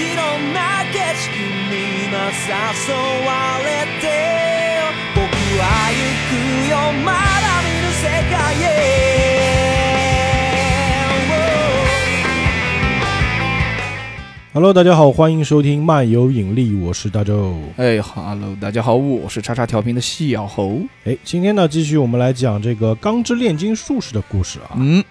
[0.54, 1.36] な景色
[1.68, 2.96] に今誘
[3.26, 4.08] われて
[5.14, 5.20] 僕
[5.60, 5.62] は
[5.92, 6.32] 行く
[6.70, 6.72] よ
[7.04, 8.64] まだ見ぬ世界へ
[14.54, 17.54] Hello，大家好，欢迎收听漫游引力，我是大周。
[17.76, 20.80] 哎哈喽，大家好，我是叉叉调频的小猴。
[21.04, 24.72] 哎，今天呢，继续我们来讲这个钢之炼金术士的故事啊。
[24.76, 25.04] 嗯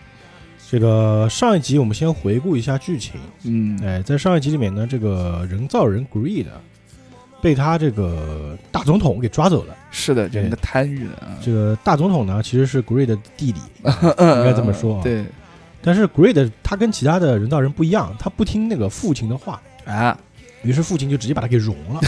[0.70, 3.20] 这个上一集我们先回顾一下剧情。
[3.42, 6.46] 嗯，哎，在上一集里面呢，这个人造人 Greed
[7.42, 9.74] 被他这个大总统给抓走了。
[9.90, 15.02] 是的，就那个贪欲的啊，这个大总统呢，其实是 Greed 的弟弟， 应该这么说啊。。
[15.02, 15.24] 对
[15.82, 20.16] 但是 Greed 他跟其他的人造人不一样，他不听那个父亲的话，啊，
[20.62, 22.00] 于是父亲就直接把他给融了。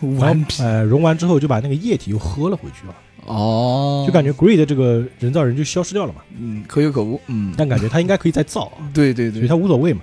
[0.20, 2.94] 顽皮哎，融完之后就把那个液体又喝了回去了。
[3.26, 10.00] 哦，就感觉 Greed 这个人造人就消失掉了嘛，嗯可有可无，嗯，但感觉他应该可以再造啊，对对对，所以他无所谓嘛。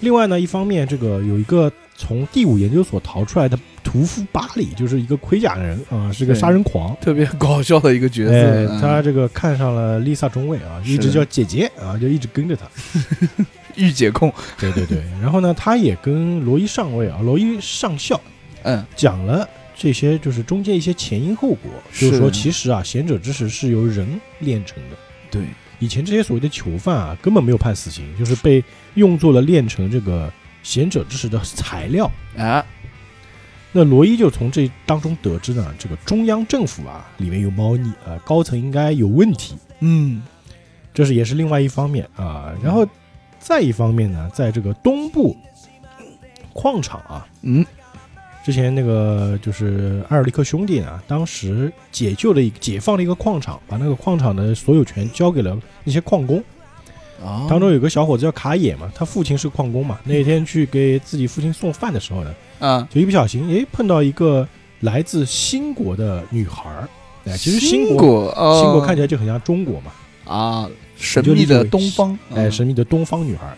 [0.00, 6.94] 另外呢，一方面这个有一个从第五研究所逃出来的屠夫巴里，就是一个盔甲人啊，是个杀人狂。
[7.00, 8.80] 特别搞笑的一个角哎色，，嗯。
[8.80, 12.66] 他这个看上了 Lisa 中尉啊，一直叫姐姐啊，就一直跟着他。
[13.76, 18.20] 御姐控，对对对，然后呢，他也跟罗伊上尉啊，罗伊上校
[18.62, 24.96] 嗯，讲了这些，就是中间一些前因后果，就是是说其实啊，贤者之石是由人炼成的。
[25.30, 25.42] 对，
[25.78, 30.32] 以前这些所谓的囚犯啊，根本没有判死刑，就是被用作了炼成这个
[30.62, 32.10] 贤者之石的材料。
[32.38, 32.64] 啊，
[33.72, 40.22] 那罗伊就从这当中得知呢，这个中央政府啊里面有猫腻啊、呃高层应该有问题，嗯，
[40.94, 42.54] 这是也是另外一方面啊。
[42.62, 42.88] 然后
[43.38, 45.36] 再一方面呢，在这个东部
[46.54, 47.66] 矿场啊，嗯，
[48.46, 56.40] 之前那个就是埃尔利克兄弟呢，当时解救了一解放了一个矿场，把那个矿场的所有权交给了那些矿工。
[57.20, 59.98] 啊，当中有个小伙子叫卡野嘛，他父亲是矿工嘛。
[60.04, 64.46] 那天去给自己父亲送饭的时候呢，啊，就一不小心，哎，碰到一个
[64.78, 66.88] 来自新国的女孩儿。
[67.24, 69.90] 哎，其实新国新国看起来就很像中国嘛，
[70.32, 73.56] 啊，神秘的东方，哎，嗯神秘的东方女孩儿。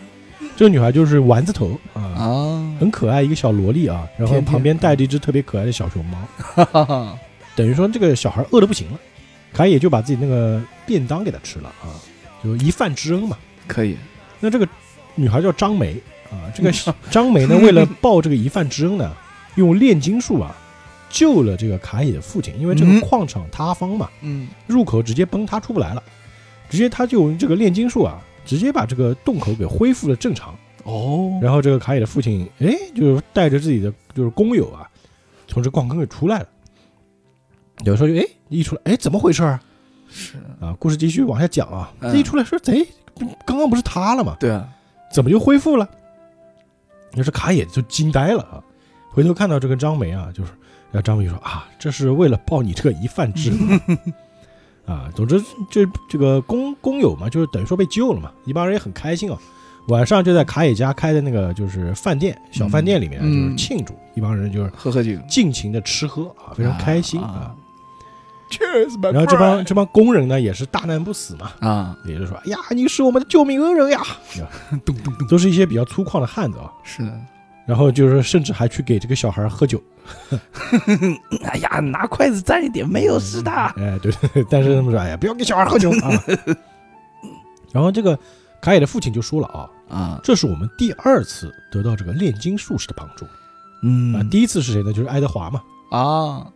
[0.59, 6.17] 这个女孩就是丸子头啊，啊，很可爱一个小萝莉啊，然后旁边带着一只特别可爱的小熊猫。
[6.35, 7.19] 哈哈哈，
[7.55, 8.99] 等于说这个小孩饿的不行了，
[9.53, 11.95] 卡野就把自己那个便当给他吃了啊，
[12.43, 13.37] 就一饭之恩嘛。
[13.67, 13.95] 可以，
[14.41, 14.67] 那这个
[15.15, 15.95] 女孩叫张梅
[16.29, 16.69] 啊，这个
[17.09, 19.15] 张梅呢，为了报这个一饭之恩呢，
[19.55, 20.53] 用炼金术啊
[21.09, 26.03] 救了这个卡野的父亲，因为这个嗯矿场塌方嘛，嗯，入口直接崩塌出不来了，
[26.69, 30.55] 直接他就用这个炼金术啊，直接把这个洞口给恢复了正常。
[30.83, 34.89] 哦，然后这个卡野的父亲哎，就是带着自己的就是工友啊，
[35.47, 36.47] 从这矿坑给出来了。
[37.85, 39.61] 有时候就哎一出来哎怎么回事啊？
[40.09, 42.87] 是，啊，故事继续往下讲啊，嗯这一出来说贼，
[43.45, 44.35] 刚刚不是塌了吗？
[44.39, 44.67] 对啊，
[45.11, 45.87] 怎么就恢复了？
[47.15, 48.63] 要是卡野就惊呆了啊！
[49.11, 50.51] 回头看到这个张梅啊，就是，
[50.91, 53.97] 然后张梅就说啊，这是为了报你这个一饭之恩
[54.89, 55.09] 啊。
[55.15, 59.37] 总之，这这个工工友嘛，就是等于说被救了嘛，一帮人也很开心啊。
[59.87, 67.55] 晚上就在卡野家开的那个就是饭店小饭店里面，嗯就是庆祝，一帮人就是喝喝酒，尽情的吃喝啊，非常开心啊啊。
[68.51, 74.01] Cheers，my 然后这帮这帮工人呢，也是大难不死嘛，啊，也就是说，哎呀，你是我们的救命恩人呀，
[74.85, 76.71] 咚咚咚，都是一些比较粗犷的汉子啊。
[76.83, 77.19] 是的。
[77.69, 79.79] 然后就是甚至还去给这个小孩喝酒，
[81.45, 83.51] 哎呀，拿筷子蘸一点，没有事的。
[83.51, 84.11] 哎，对
[84.49, 86.09] 但是他们说，哎呀，不要给小孩喝酒 啊。
[87.71, 88.17] 然后这个
[88.59, 93.23] 卡野的父亲就说了啊，啊，这是我们第二次得到这个炼金术士的帮助
[93.83, 94.21] 嗯啊。
[94.23, 94.91] 嗯第一次是谁呢？
[94.91, 95.61] 就是爱德华嘛。
[95.91, 96.47] 啊，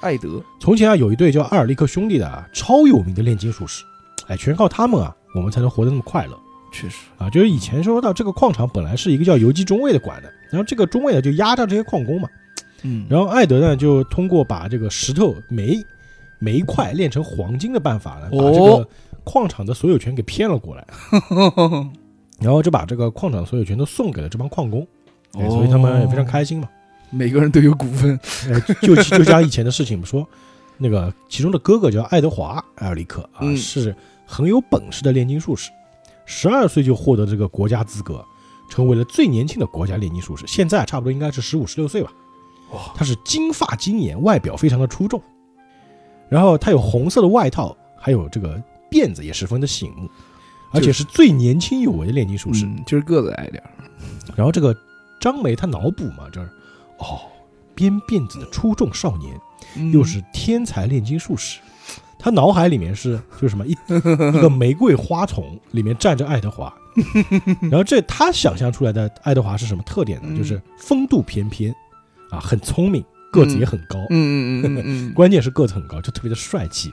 [0.00, 3.84] 爱德，从前啊，有一对叫阿尔利克兄弟的啊，超有名的炼金术士，
[4.26, 6.36] 哎，全靠他们啊，我们才能活得那么快乐
[6.74, 7.30] 确实，啊。
[7.30, 12.28] 就是以前说到这个矿场本来是一个叫游击中尉的管的，然后这个中尉呢就压榨这些矿工嘛。
[12.82, 15.80] 嗯，然后艾德呢，就通过把这个石头煤
[16.40, 18.88] 煤块炼成黄金的办法呢，把这个哦
[19.22, 20.86] 矿场的所有权给骗了过来，
[22.40, 24.86] 然后就把这个矿场的所有权都送给了这帮矿工，
[25.34, 26.68] 哎所以他们也非常开心嘛。
[27.10, 28.18] 每个人都有股份，
[28.50, 30.28] 哎，就就讲以前的事情不，说
[30.76, 33.56] 那个其中的哥哥叫爱德华·艾尔里克啊，嗯。
[33.56, 33.94] 是
[34.26, 35.70] 很有本事的炼金术士，
[36.26, 38.24] 十二岁就获得这个国家资格，
[38.68, 40.46] 成为了最年轻的国家炼金术士。
[40.46, 42.12] 现在差不多应该是十五、十六岁吧。
[42.72, 45.22] 哇，他是金发金眼，外表非常的出众，
[46.28, 48.60] 然后他有红色的外套，还有这个
[48.90, 50.08] 辫子也十分的醒目，
[50.72, 52.64] 而且是最年轻有为的炼金术士。
[52.64, 53.70] 嗯，就是个子矮点儿，
[54.34, 54.74] 然后这个
[55.20, 56.48] 张梅他脑补嘛，就是
[56.98, 57.20] 哦，
[57.74, 59.38] 编辫子的出众少年，
[59.76, 61.60] 嗯又是天才炼金术士，
[62.24, 63.72] 他他脑海里面是就是什么一
[64.34, 66.72] 一个玫瑰花丛里面站着爱德华，
[67.70, 70.28] 然后这他想象出来的爱德华是什么特点呢？
[70.30, 70.36] 嗯。
[70.36, 71.70] 就是风度翩翩，
[72.30, 74.62] 啊，很聪明，个子也很高，嗯。
[74.62, 76.90] 嗯嗯嗯 关键是个子很高，就特别的帅气，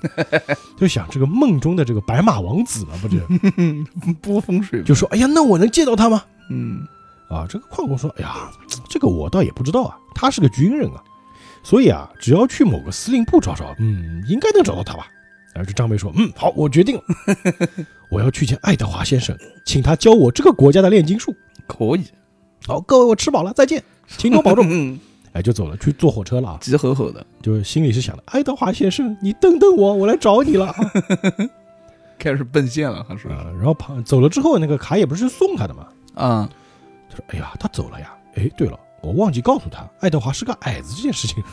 [0.78, 3.22] 就想这个梦中的这个白马王子嘛，不是？
[3.56, 3.86] 嗯，
[4.22, 6.24] 波风水就说哎呀，那我能见到他吗？
[6.50, 6.86] 嗯。
[7.30, 8.52] 啊，这个矿工说，哎呀，
[8.90, 11.02] 这个我倒也不知道啊，他是个军人啊，
[11.64, 15.08] 所以啊，只要去某个司令部找找，嗯，应该能找到他吧。
[15.54, 17.04] 然后这张梅说，嗯，好，我决定了，
[18.10, 21.36] 我要去见爱德华先生，请他教我这个国家的炼金术。
[21.68, 22.06] 可以，
[22.66, 23.84] 好，各位，我吃饱了，再见，
[24.18, 24.66] 请多保重。
[24.70, 25.00] 嗯，
[25.34, 30.76] 哎，就走了，去坐火车了啊，急吼吼的，就是心里是想的，爱德华先生，你等等我，我来找你了啊。
[32.20, 36.50] 开始奔现了，他说啊然后跑走了之后，那个卡也不是送他的嘛，啊，
[37.10, 38.14] 他说，哎呀，他走了呀。
[38.36, 41.44] 哎，对了，我忘记告诉他，爱德华是个矮子这件事情。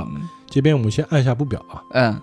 [0.00, 1.82] 啊嗯这边我们先按下不表啊。
[1.90, 2.20] 嗯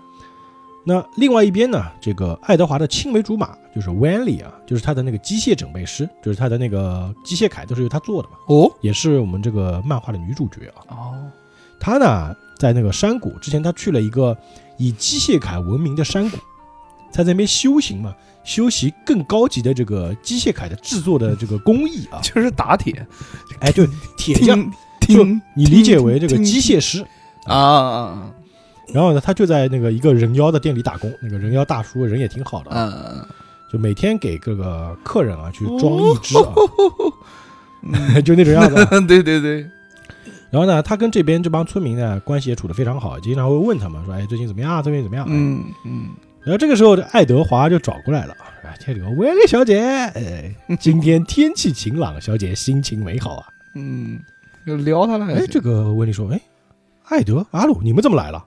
[0.86, 10.84] 那另外一边呢，这个爱德华的青梅竹马就是 Wanley 啊，就是他的那个机械整备师，就是他的那个机械铠都是由他做的嘛，哦也是我们这个漫画的女主角啊。
[10.90, 11.14] 哦，
[11.80, 14.36] 他呢，在那个山谷之前，他去了一个
[14.76, 16.36] 以机械铠闻名的山谷，
[17.10, 22.20] 在那边修行嘛，修习更高级的这个机械铠的制作的这个工艺啊。
[22.22, 22.94] 就是打铁，
[23.60, 23.88] 哎，对，
[24.18, 25.24] 铁匠，就
[25.54, 27.02] 你理解为这个机械师。
[27.46, 28.30] 啊啊啊。
[28.92, 32.80] 然后呢，他就在那个一个人妖的店里打工，那个人妖大叔人也挺好的啊。
[32.80, 33.28] 啊，啊，
[33.72, 36.52] 就每天给各个客人啊去装一只啊，
[37.82, 39.00] 嗯 就那种样子啊。
[39.00, 39.62] 对对对，
[40.50, 44.82] 然后呢，他跟这边这帮村民呢关系也处得非常好，经常会问他们说，哎，最近怎么样啊？
[44.82, 45.24] 最近怎么样？
[45.26, 46.08] 哎嗯嗯，
[46.42, 53.46] 然后这个时候，这爱德华就找过来了，哎，这个威利小姐，哎，今天天气晴朗，小姐心情美好啊。
[53.74, 54.20] 嗯，
[54.66, 56.40] 要撩他了，哎，这个温丽说，哎，
[57.04, 58.44] 艾德、阿鲁，你们怎么来了？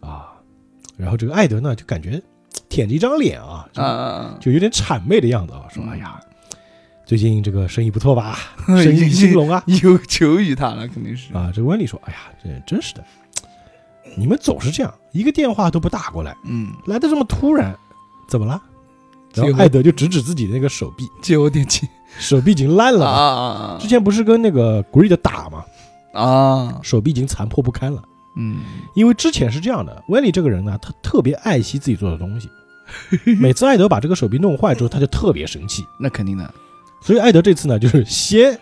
[0.00, 0.32] 啊，
[0.96, 2.20] 然后这个艾德呢，就感觉
[2.68, 3.68] 舔着一张脸啊，
[4.40, 6.20] 就有点谄媚的样子啊，说，嗯哎呀，
[7.04, 8.38] 最近这个生意不错吧？
[8.66, 9.62] 生意兴隆啊。
[9.82, 13.04] 有求于他了，肯定是啊，这温丽说，哎呀，这真是的，
[14.16, 17.76] 你们总是这样，一个电话都不打过来，嗯，来的这么突然，
[18.28, 18.60] 怎么了？
[19.34, 21.88] 然后艾德就指指自己的那个手臂，借我点钱
[22.20, 25.64] 手臂已经烂了啊之前不是跟那个 Greed 打嘛，
[26.14, 28.02] 啊啊，手臂已经残破不堪了。
[28.36, 28.58] 嗯，
[28.94, 32.48] 因为之前是这样的，温丽这个人呢，他特别爱惜自己做的东西。
[33.38, 35.86] 每次艾德把这个手臂弄坏之后，他就特别生气。
[35.98, 36.52] 那肯定的，
[37.00, 38.58] 所以艾德这次呢，就是先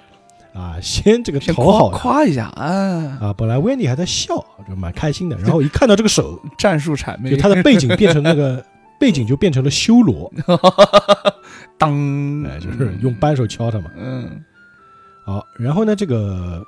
[0.54, 3.34] 啊， 先这个讨好夸夸一下啊，啊。
[3.37, 5.37] 本来温丽还在笑，就蛮开心的。
[5.38, 8.64] 然后一看到这个手， 战术谄媚，就他的背景变成那个
[9.00, 10.32] 背景就变成了修罗，
[11.78, 13.90] 当，哎，就是用扳手敲他嘛。
[13.96, 14.44] 嗯
[15.25, 16.64] 好，然后呢，这个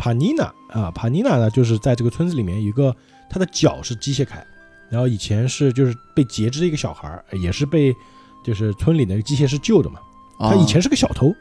[0.00, 2.96] 帕尼娜啊，帕尼娜呢，就是在这个村子里面有一个，
[3.28, 4.42] 她的脚是机械铠，
[4.88, 7.94] 然后以前是就是被截肢的一个小孩儿，也是被
[8.42, 10.00] 就是村里的机械师救的嘛。
[10.38, 11.34] 他以前是个小偷，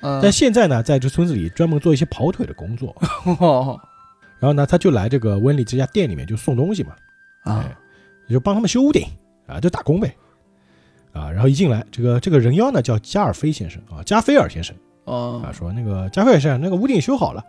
[0.00, 2.92] 嗯，但现在呢，在这村子里专门做一些跑腿的工作。
[3.38, 3.80] 哦
[4.40, 6.96] 然后呢，他就来这个温丽这家店里面就送东西嘛，
[7.44, 7.76] 啊哎，
[8.28, 9.06] 就帮他们修屋顶
[9.46, 10.12] 啊，就打工呗。
[11.12, 14.74] 啊，然后一进来，这个这个人妖呢叫加尔菲先生啊，加菲尔先生。
[15.04, 17.44] 哦啊，说那个加菲尔先生，那个屋顶修好了。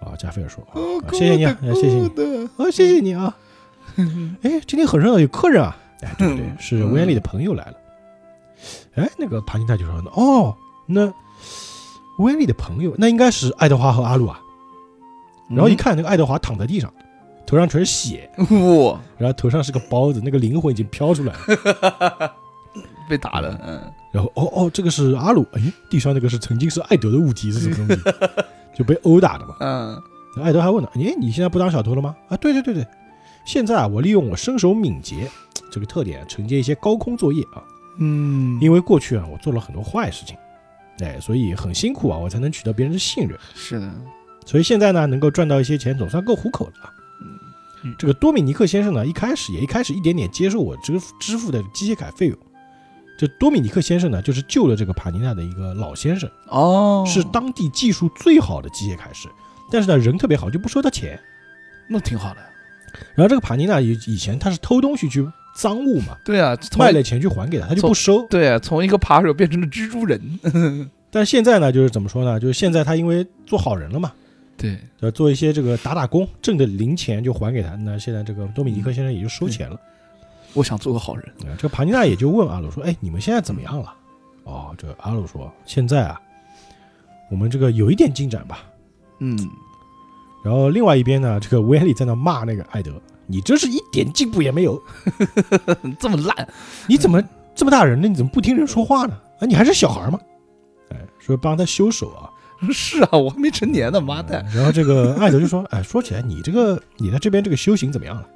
[0.00, 0.64] 啊，加菲尔说，
[1.12, 2.06] 谢谢你啊，哎谢谢你，
[2.56, 3.36] 啊，谢谢你啊。
[4.42, 5.76] 哎，今天很热闹，有客人啊。
[6.02, 7.74] 哎，对对，是维安利的朋友来了。
[8.94, 10.56] 哎，那个帕金泰就说，哦，
[10.86, 11.12] 那
[12.18, 14.40] 维安利的朋友，那应该是爱德华和阿鲁啊。
[15.50, 16.92] 然后一看，那个爱德华躺在地上，
[17.46, 22.32] 头上全是血，哇，然后头上是个包子，那个灵魂已经飘出来了。
[23.08, 23.80] 被打了，嗯，
[24.12, 28.02] 然后，哦哦，这个是阿鲁，哎，地上那个是曾经是艾德的物体是什么东西？
[28.78, 29.56] 就被殴打的嘛。
[29.60, 30.02] 嗯
[30.42, 32.86] 艾德还问呢：“哎，你现在不当小偷了吗？”啊，对对对对，
[33.44, 35.28] 现在啊，我利用我身手敏捷
[35.68, 37.64] 这个特点，承接一些高空作业啊。
[37.98, 40.36] 嗯，因为过去啊，我做了很多坏事情，
[41.00, 43.36] 哎，所以很辛苦啊，我才能取得别人的信任。
[43.52, 43.92] 是的，
[44.46, 46.94] 所以现在呢，能够赚到一些钱，总算够糊口了啊。
[47.82, 52.38] 嗯这个多米尼克先生呢，一开始也一开始一点点接受我支付支付的机械卡费用。
[53.18, 59.28] 这多米尼克先生呢，就是救了这个帕尼娜的一个老先生，哦，是当地技术最好的机械铠师，
[59.72, 61.18] 但是呢，人特别好，就不收他钱。
[61.88, 62.40] 那挺好的，
[63.16, 68.24] 然后这个帕尼娜以以前他是偷东西去赃物嘛，对啊，卖了钱去还给他，他就不收。
[68.28, 70.38] 对啊，从一个扒手变成了蜘蛛人，
[71.10, 72.38] 但现在呢，就是怎么说呢？
[72.38, 74.12] 就是现在他因为做好人了嘛，
[74.56, 77.74] 对，要做一些这个打打工，挣的零钱就还给他。
[77.74, 79.76] 那现在这个多米尼克先生也就收钱了。
[80.54, 83.94] 我想做个好人，啊这个帕尼娜也就问阿鲁说：“哎，你们现在怎么样了？”
[84.44, 86.20] 哦，这个阿鲁说：“现在啊，
[87.30, 88.64] 我们这个有一点进展吧。
[89.18, 89.38] 嗯，”
[90.42, 92.92] 然后另外一边呢，这个维里在那骂那个艾德，
[93.26, 94.82] 你真是一点进步也没有，
[96.00, 96.48] 这么烂，
[96.86, 97.22] 你怎么
[97.54, 99.14] 这么大人了，你怎么不听人说话呢？
[99.40, 100.18] 啊，你还是小孩吗？
[100.90, 102.30] 哎，说帮他修手啊，
[102.72, 104.44] 是啊，我还没成年呢，妈蛋！
[104.54, 108.26] 然后这个艾德就说：“哎，说起来，你这个你在这边这个修行怎么样了？”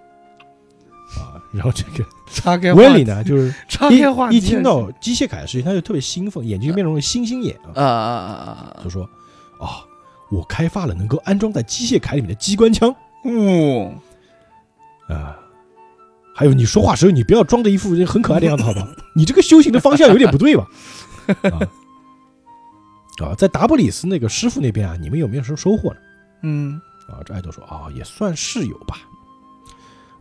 [1.53, 9.05] 啊，然后这个岔开威利呢，就是 岔一开话题一听到机械凯的事情，他就特别兴奋，眼睛就变成了星星眼啊，啊啊啊啊就说
[9.61, 9.85] ：“啊，
[10.31, 12.95] 我开发了能够安装在机械凯里面的机关枪
[13.25, 13.93] 哦，
[15.09, 15.39] 啊。”
[16.35, 18.89] 还有，你说话时候你不要装着一副很可爱的样子，好吧？
[19.15, 20.67] 你这个修行的方向有点不对吧？
[21.43, 21.61] 啊
[23.23, 26.01] 啊，在达布里斯那个师傅那边啊，你们有没有什么收获呢？
[26.43, 28.97] 嗯啊，这爱豆说啊，也算是有吧。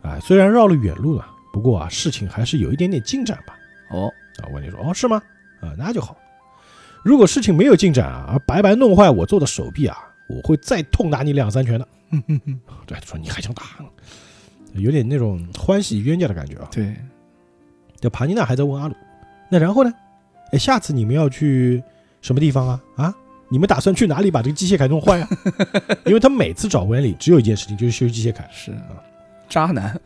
[0.02, 3.56] 哎，虽然绕了远路了，不过啊，事情还是有一点点进展吧。
[3.90, 5.22] 哦，啊，温妮说，哦，是吗？
[5.60, 6.16] 啊，那就好。
[7.04, 9.96] 如果事情没有进展啊，而白白弄坏我做的手臂啊，
[10.28, 11.88] 我会再痛打你两三拳的。
[12.86, 13.62] 对，说你还想打，
[14.74, 16.68] 有点那种欢喜冤家的感觉啊。
[16.70, 16.94] 对，
[18.00, 18.94] 这帕尼娜还在问阿鲁，
[19.50, 19.92] 那然后呢？
[20.52, 21.82] 哎，下次你们要去
[22.20, 22.80] 什么地方啊？
[22.96, 23.14] 啊，
[23.48, 25.28] 你们打算去哪里把这个机械凯弄坏啊？
[26.04, 28.48] 因为他每次找温里只有一件事情，就是修机械凯。
[28.52, 28.72] 是
[29.52, 29.98] 渣男，啊，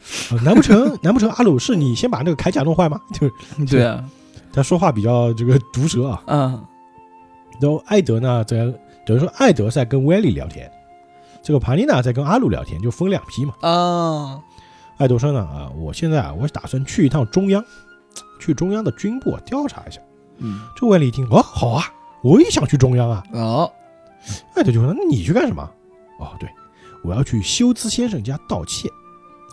[0.43, 3.01] 难不成 难不成阿鲁是你先把那个铠甲弄坏吗？
[3.15, 3.33] 就是
[3.71, 4.05] 对啊，
[4.53, 6.23] 他说话比较这个毒舌啊。
[6.27, 6.65] 嗯
[7.59, 8.57] 然后艾德呢，在
[9.07, 10.71] 等于说艾德在跟威利聊天，
[11.43, 13.55] 这个帕尼娜在跟阿鲁聊天，就分两批嘛。
[13.63, 14.39] 啊，
[14.99, 17.65] 艾德说呢，啊，我现在啊，我打算去一趟中央，
[18.41, 20.01] 去中央的军部啊调查一下。
[20.39, 21.85] 嗯这威利一听，哦，好啊，
[22.23, 23.23] 我也想去中央啊。
[23.33, 23.73] 哦，
[24.55, 25.63] 艾德就说，那你去干什么？
[26.21, 26.47] 哦，对，
[27.03, 28.91] 我要去休兹先生家盗窃。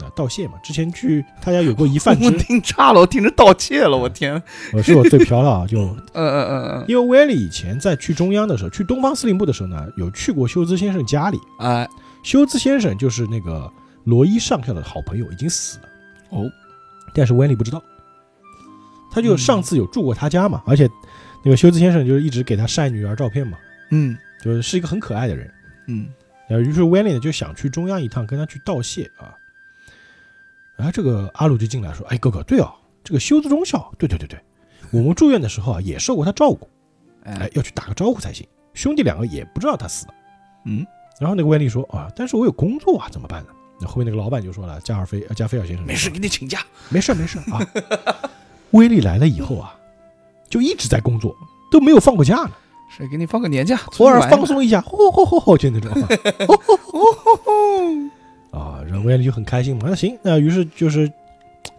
[0.02, 4.42] 啊，盗窃嘛，之前去他家有过一饭我之，听岔了，我听着盗窃了，我天，
[4.74, 5.68] 我，是我最飘了啊！
[5.68, 5.80] 就
[6.14, 11.40] 嗯嗯嗯嗯，因为威利以前在去中央的时候，去东方司令部的时候呢，有去过休兹先生家里。
[11.60, 11.88] 哎，
[12.24, 13.72] 休兹先生就是那个
[14.04, 15.84] 罗伊上校的好朋友，已经死了。
[16.30, 16.52] 哦，
[17.14, 17.82] 但是威利不知道，
[19.12, 20.90] 他就嗯上次有住过他家嘛，而且
[21.46, 23.58] 那个休兹先生就是一直给他晒女儿照片嘛，
[23.92, 25.50] 嗯就是是一个很可爱的人。
[25.88, 26.08] 嗯
[26.50, 29.34] 然后于是威利呢就想去中央一趟，跟他去道谢啊。
[30.76, 32.72] 然后这个阿鲁就进来说：“哎，哥哥，对哦，
[33.04, 34.40] 这个休兹中校，对对对对，
[34.92, 36.68] 我们住院的时候啊也受过他照顾，
[37.24, 38.46] 哎哎，，要去打个招呼才行。
[38.74, 40.14] 兄弟两个也不知道他死了。”
[40.66, 40.86] 嗯，
[41.20, 43.50] 然后那个威利说：“啊，但是我有工作啊，怎么办呢？”
[43.80, 47.60] 那后面那个老板就说了：“加尔菲，呃加菲尔先生，没事，给你请假，没事没事啊。
[48.72, 49.76] ”威利来了以后啊，
[50.50, 51.36] 就一直在工作，
[51.72, 52.52] 都没有放过假呢，
[52.96, 55.92] 是给你放个年假，偶尔放松一下，吼吼吼吼，就那种
[58.54, 58.82] 啊。
[58.88, 61.12] 然后威廉就很开心嘛，那行，那于是就是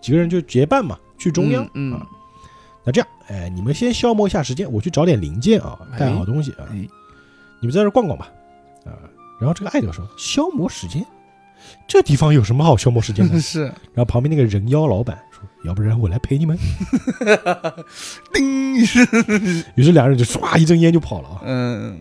[0.01, 2.07] 几个人就结伴嘛，去中央嗯嗯啊。
[2.85, 6.69] 那这样，哎，你们先消磨一下时间，我去找点零件啊，带好东西啊。
[6.71, 6.87] 哎，
[7.61, 8.31] 你们在这儿逛逛吧，
[8.85, 8.93] 啊。
[9.41, 11.05] 然后这个艾德说：“消磨时间，
[11.89, 13.39] 这地方有什么好消磨时间的？
[13.43, 16.57] ”是，然后旁边那个人妖老板说：“要不然我来陪你们。
[18.33, 19.01] 叮是，”
[19.75, 21.41] 于是两人就唰一阵烟就跑了啊！
[21.45, 22.01] 嗯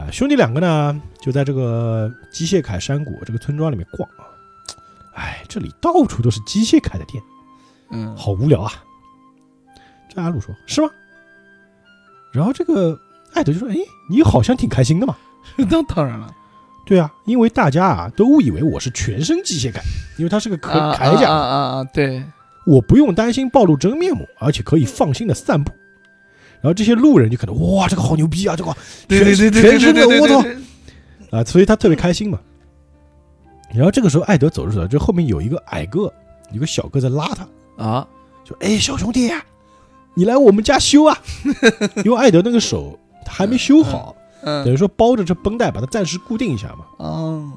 [0.00, 4.24] 啊，兄弟两个呢就在这个机械凯山谷这个村庄里面逛啊。
[5.14, 7.22] 哎，这里到处都是机械凯的店，
[7.90, 8.72] 嗯，好无聊啊！
[10.08, 10.88] 这阿鲁说：“是吗？”
[12.32, 12.98] 然后这个
[13.34, 13.76] 艾德就说：“哎，
[14.08, 15.14] 你好像挺开心的嘛。
[15.58, 16.32] 那当然了，”
[16.86, 19.82] 对啊，因为大家啊都误以为我是全身机械凯，
[20.16, 22.24] 因为它是个铠啊铠甲啊啊啊，对，
[22.64, 25.72] 我不用担心暴露真面目，而且可以放心的散步。
[26.62, 28.76] 然后这些路人就可能哇，这个好牛逼啊，这个
[29.08, 30.44] 对对对对全身的，我操，
[31.30, 31.44] 啊！
[31.44, 32.38] 所以他特别开心嘛。
[33.72, 36.12] 然后这个时候，艾德走着走着，就后面有一个矮个，
[36.52, 38.06] 有个小个在拉他，啊，
[38.44, 39.30] 就哎，小兄弟，
[40.14, 41.16] 你来我们家修啊！
[42.04, 47.52] 因为艾德那个手他还没修好，等嗯于说包着这绷带把它暂时固定一下嘛，嗯，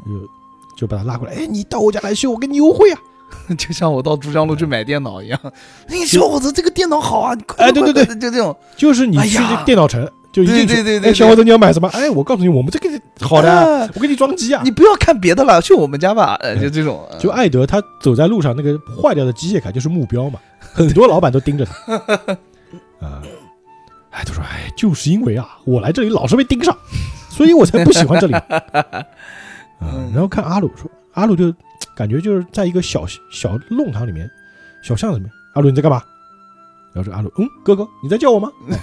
[0.77, 3.01] 就就把他拉过来，哎，你到我家来修，我给你优惠啊！
[3.57, 5.39] 就像我到珠江路去买电脑一样，
[5.87, 8.05] 哎，小伙子，这个电脑好啊，哎对对对。
[8.15, 11.09] 就这种，就是你去电脑城，就一进去，对对对对。
[11.11, 11.87] 哎，小伙子你要买什么？
[11.93, 12.89] 哎，我告诉你，我们这个
[13.21, 14.61] 好的我给你装机啊。
[14.63, 20.39] 你不要看别的了，去我们家吧，呃 就这种，就艾德他走在路上，那个坏掉的机械卡就是目标嘛，
[20.73, 21.93] 很多老板都盯着他。
[22.99, 23.21] 啊，
[24.11, 26.75] 哎，他说，哎，就是因为啊，我来这里老是被盯上，
[27.29, 28.33] 所以我才不喜欢这里。
[28.33, 28.45] 啊，
[30.13, 31.53] 然后看阿鲁说，阿鲁就
[31.95, 34.29] 感觉就是在一个小小弄堂里面，
[34.81, 35.31] 小巷子里面。
[35.53, 36.03] 阿鲁你在干嘛？
[36.93, 38.51] 然后这阿鲁，嗯，哥哥你在叫我吗？
[38.67, 38.77] 哦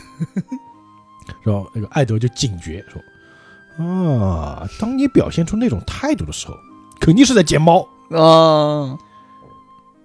[1.45, 6.57] 然后那个艾德就警觉说，啊，当你表现出那种态度的时候，
[7.01, 7.87] 肯定是在捡猫。
[8.11, 8.99] 啊，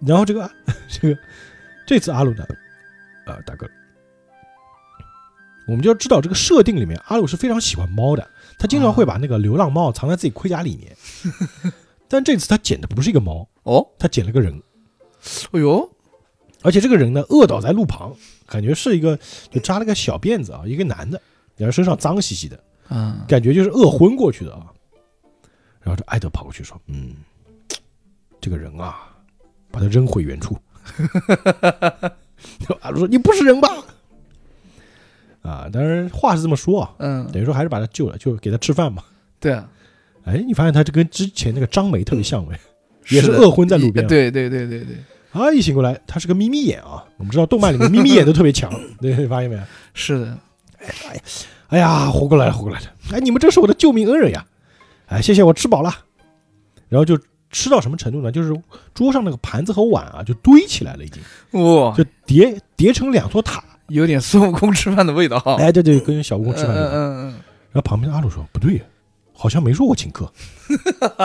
[0.05, 0.49] 然后这个
[0.87, 1.19] 这个
[1.87, 2.45] 这次阿鲁呢，
[3.25, 3.67] 呃，大哥，
[5.67, 8.27] 我们就要知道这个设定里面，阿鲁是非常喜欢猫的，
[8.59, 10.95] 他经常会把那个流浪猫藏在自己盔甲里面。
[12.07, 14.61] 但这次他捡的不是一个猫，哦，他捡了个人，
[15.51, 15.89] 哎呦，
[16.61, 18.15] 而且这个人呢饿倒在路旁，
[18.47, 19.19] 感觉是一个
[19.49, 21.21] 就扎了个小辫子啊，一个男的，
[21.57, 24.71] 然后身上脏兮兮的，嗯，感觉就是饿昏过去的啊。
[25.81, 27.15] 然后这艾德跑过去说：“嗯，
[28.41, 29.15] 这个人啊，
[29.69, 30.57] 把他扔回原处。
[32.81, 33.69] ”阿鲁说：“你不是人吧？”
[35.43, 39.03] 啊，当然话是这么说啊，嗯，等于说还是把他救了，就给他吃饭嘛。
[39.39, 39.69] 对啊，
[40.25, 42.55] 哎，你发现他这跟之前那个张梅特别像没？
[43.09, 44.95] 也是饿昏在路边啊对对对对对，
[45.31, 47.03] 啊，一醒过来，他是个眯眯眼啊。
[47.17, 49.61] 我们知道动漫里面眯眯眼都特别强， 对，发现没有？
[49.93, 50.37] 是的，
[51.67, 52.87] 哎呀，活过来了，活过来了！
[53.13, 54.43] 哎，你们这是我的救命恩人呀！
[55.05, 55.93] 哎，谢谢，我吃饱了。
[56.89, 57.15] 然后就
[57.51, 58.31] 吃到什么程度呢？
[58.31, 58.51] 就是
[58.95, 61.21] 桌上那个盘子和碗啊，就堆起来了，已经
[61.63, 63.63] 哇，就叠叠成两座塔。
[63.89, 65.37] 有点孙悟空吃饭的味道。
[65.59, 66.91] 哎，对对，跟小悟空吃饭的味道。
[66.95, 67.33] 嗯嗯
[67.71, 68.81] 然后旁边的阿鲁说：“不对，
[69.35, 70.31] 好像没说我请客。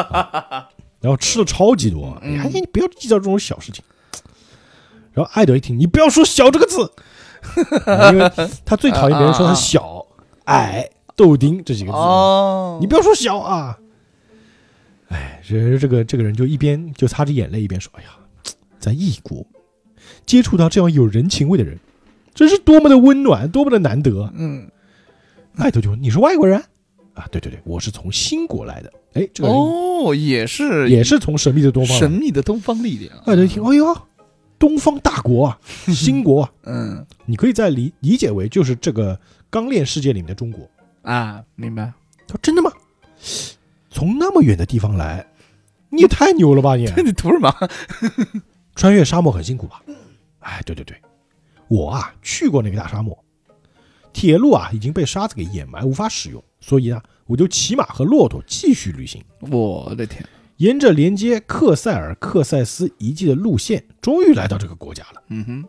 [0.03, 0.69] 啊
[1.01, 3.83] 然后吃的超级多，哎呀，你不要计较这种小事情。
[5.15, 6.93] 然后艾德一听，你不要说“小”这个字，
[7.87, 8.31] 啊因为
[8.67, 10.05] 他 最讨厌别人说他小、
[10.45, 10.87] 矮、
[11.17, 11.99] 豆丁这几个嗯，字。
[11.99, 13.79] 哦，你不要说小啊！
[15.09, 18.11] 哎，这这个这个人就一边就擦着眼泪，一边说：“哎呀，
[18.79, 19.45] 在异国
[20.27, 21.79] 接触到这样有人情味的人，
[22.35, 24.71] 真是多么的温暖，多么的难得。”啊嗯，
[25.57, 26.63] 艾德就问：“你是外国人？”
[27.21, 28.93] 啊，对对对，我是从新国来的。
[29.15, 32.11] 哎，这个人哦，也是也是从神秘的东方来神。
[32.11, 33.17] 秘的东方力量。
[33.27, 33.97] 艾德一听，哎呦，
[34.59, 35.59] 东方大国啊，
[35.95, 39.19] 新国啊，嗯 你可以再理理解为就是这个
[39.51, 40.69] 钢炼世界里面的中国。
[41.03, 41.93] 啊，明白。
[42.27, 42.71] 他说：“真的吗？
[43.91, 45.27] 从那么远的地方来，
[45.91, 46.85] 你也太牛了吧你！
[47.05, 47.53] 你图什么？
[48.77, 49.83] 穿越沙漠很辛苦吧？
[50.39, 50.97] 哎，对对对，
[51.69, 53.19] 我啊去过那个大沙漠，
[54.13, 60.25] 铁路啊已经被沙子给掩埋，无法使用，所以呢，我就骑马和骆驼继续旅行，我的天，
[60.59, 65.23] 沿着连接克塞尔克塞斯遗迹的路线，终于来到这个国家了。
[65.29, 65.65] 嗯哼，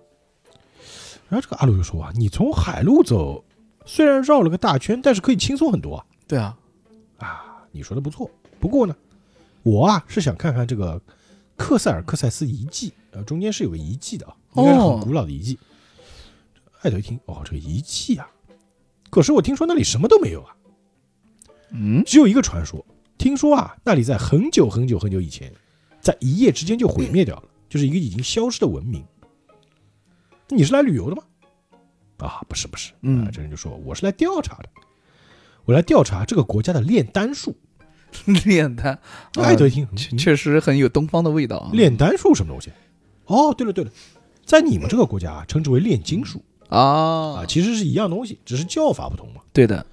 [1.29, 3.43] 然后这个阿鲁就说啊，你从海路走，
[3.85, 6.05] 虽然绕了个大圈，但是可以轻松很多啊。
[6.27, 6.57] 对啊，
[7.17, 8.29] 啊，你说的不错。
[8.59, 8.95] 不过呢，
[9.63, 11.01] 我啊是想看看这个
[11.55, 15.57] 克塞尔克塞斯遗迹，呃，中间是有个遗迹的啊，应该是很古老的遗迹。
[16.81, 18.27] 艾德一听，哦，这个遗迹啊，
[19.09, 20.55] 可是我听说那里什么都没有啊，
[21.71, 22.85] 嗯，只有一个传说。
[23.17, 25.51] 听说啊，那里在很久很久很久以前，
[25.99, 29.03] 在一夜之间就毁灭掉了，就是一个已经消失的文明。
[30.49, 31.23] 你是来旅游的吗？
[32.17, 34.69] 啊，不是不是，嗯啊，这人就说我是来调查的，
[35.65, 37.55] 我来调查这个国家的炼丹术。
[38.45, 38.99] 炼丹，
[39.35, 41.69] 艾德一听，嗯确确实很有东方的味道啊。
[41.71, 42.69] 炼丹术什么东西？
[43.25, 43.91] 哦，对了对了，
[44.45, 46.79] 在你们这个国家啊，称之为炼金术啊，
[47.37, 49.85] 啊，其实是一样东西，只是叫法不同嘛，对的，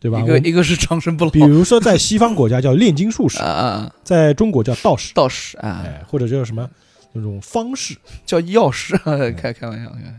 [0.00, 0.18] 对吧？
[0.18, 1.30] 一个一个是长生不老。
[1.30, 6.68] 比如说在西方国家叫炼金术士啊，啊，在中国叫道士，道士啊，哎，或者叫什么
[7.12, 8.96] 那种方士，叫药师，
[9.36, 10.10] 开开玩笑，开玩笑。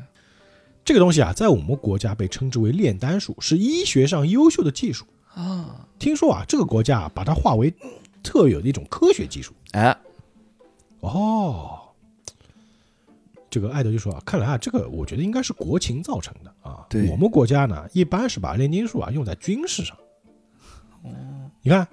[0.86, 5.06] 这个东西啊，在我们国家被称之为炼丹术，是医学上优秀的技术。
[5.34, 7.74] 啊，听说啊，这个国家啊，把它化为
[8.22, 9.54] 特有的一种科学技术。
[9.72, 9.98] 哎，
[11.00, 11.81] 哦，
[13.52, 16.86] 这个艾德就说啊，看来啊，这个我觉得应该是国情造成的啊。
[16.90, 19.96] 对我们国家呢，一般是把炼金术啊用在军事上。
[21.62, 21.86] 你看，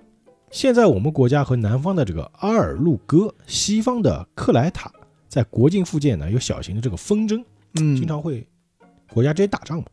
[0.50, 4.90] 现在我们国家和南方的这个阿尔路哥，西方的克莱塔，
[5.28, 7.44] 在国境附近呢有小型的这个纷争，
[7.74, 8.46] 嗯，经常会
[9.12, 9.84] 国家之间打仗嘛。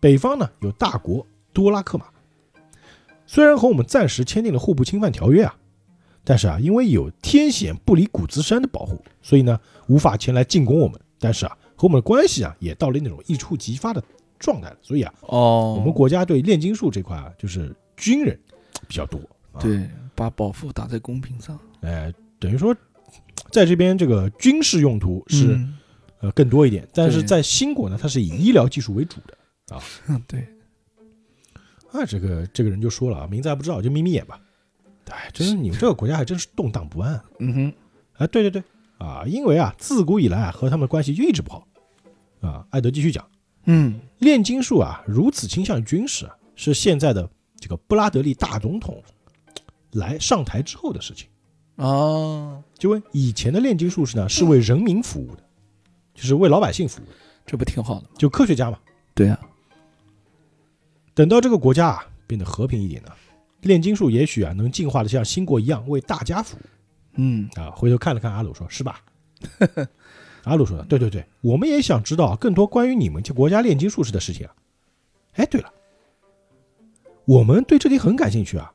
[0.00, 2.06] 北方呢有大国多拉克马，
[3.26, 5.54] 虽然和我们暂时签订了互不侵犯条约啊，
[6.28, 11.00] 但是啊，因为有天险不离谷子山的保护，所以呢无法前来进攻我们。
[11.18, 14.04] 但是啊，和我们的关系啊也到了那种一触即发的
[14.38, 14.76] 状态了。
[14.82, 18.38] 所以啊，哦，我们国家对炼金术这块啊，就是军人
[18.86, 19.18] 比较多。
[19.52, 22.76] 啊、，对把保护打在公屏上哎、等于说
[23.50, 25.78] 在这边这个军事用途是、嗯
[26.20, 29.74] 呃更多一点，但是在新国呢，它是以医疗技术为主的。
[29.74, 29.80] 啊
[30.28, 30.46] 对，
[31.90, 34.38] 啊，这个这个人就说了啊，名字还不知道，就眯眯眼吧。
[35.14, 37.24] 哎，真是你们这个国家还真是动荡不安啊！
[37.38, 37.72] 嗯哼，
[38.18, 38.62] 哎，对对对，
[38.98, 41.66] 啊，因为啊，自古以来啊，和他们的关系就一直不好。
[42.40, 43.26] 啊，艾德继续讲，
[43.64, 49.02] 嗯炼金术啊，如此倾向于军事啊，是现在的这个布拉德利大总统
[49.92, 51.28] 来上台之后的事情。
[51.76, 55.42] 哦，就问以前的炼金术士呢，是为人民服务的，
[56.14, 57.12] 就是为老百姓服务的，
[57.46, 58.08] 这不挺好的吗？
[58.18, 58.78] 就科学家嘛。
[59.14, 59.40] 对啊，
[61.14, 63.10] 等到这个国家啊变得和平一点呢，
[63.62, 66.60] 炼金术也许啊能进化的像新国一样为大家服务。
[67.20, 69.00] 嗯啊，回头看了看阿鲁说：“是吧？”
[70.44, 74.54] 阿鲁说：“对对对，我们也想知道更多关于你们这国家炼金术士的事情啊。
[75.34, 75.70] 哎，对了，
[77.24, 78.72] 我们对这里很感兴趣啊。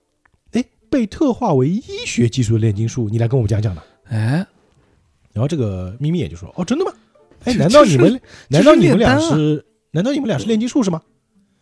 [0.52, 3.82] 哎，被特化为医学技术的炼金术，你来跟我们讲讲呢？
[4.10, 4.46] 哎，
[5.32, 6.92] 然后这个咪咪也就说：“哦，真的吗？
[7.46, 11.02] 哎，难道你们难道你们俩是难道你们俩是炼金术士吗？”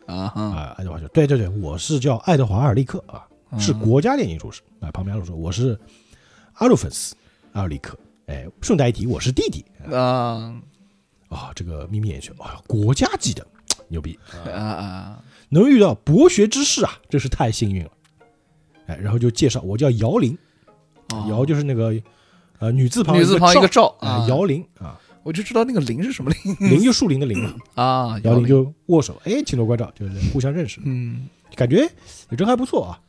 [0.06, 3.26] 啊，啊，爱德华说：“对对对，我是叫爱德华·尔利克啊，
[3.58, 5.78] 是嗯国家电影主持。”啊，旁边阿鲁说：“我是
[6.54, 7.14] 阿鲁芬斯·
[7.52, 10.54] 阿尔利克。”哎，顺带一提，我是弟弟啊
[11.28, 11.50] 啊。
[11.54, 13.46] 这个眯眯眼说：“哎呀，国家级的，
[13.88, 14.18] 牛逼！
[14.46, 17.90] 啊啊，能遇到博学之士啊，真是太幸运了。”
[18.86, 20.36] 哎，然后就介绍我叫姚玲，
[21.14, 21.94] 哦姚就是那个
[22.58, 27.54] 呃女字旁女字旁一个赵啊，，姚玲啊，我就知道那个林是什么林林就树林的林嘛。
[27.74, 30.80] 啊，姚玲林，就握手，哎，请多关照，就是互相认识。
[30.84, 31.88] 嗯感觉
[32.30, 33.00] 也真还不错啊。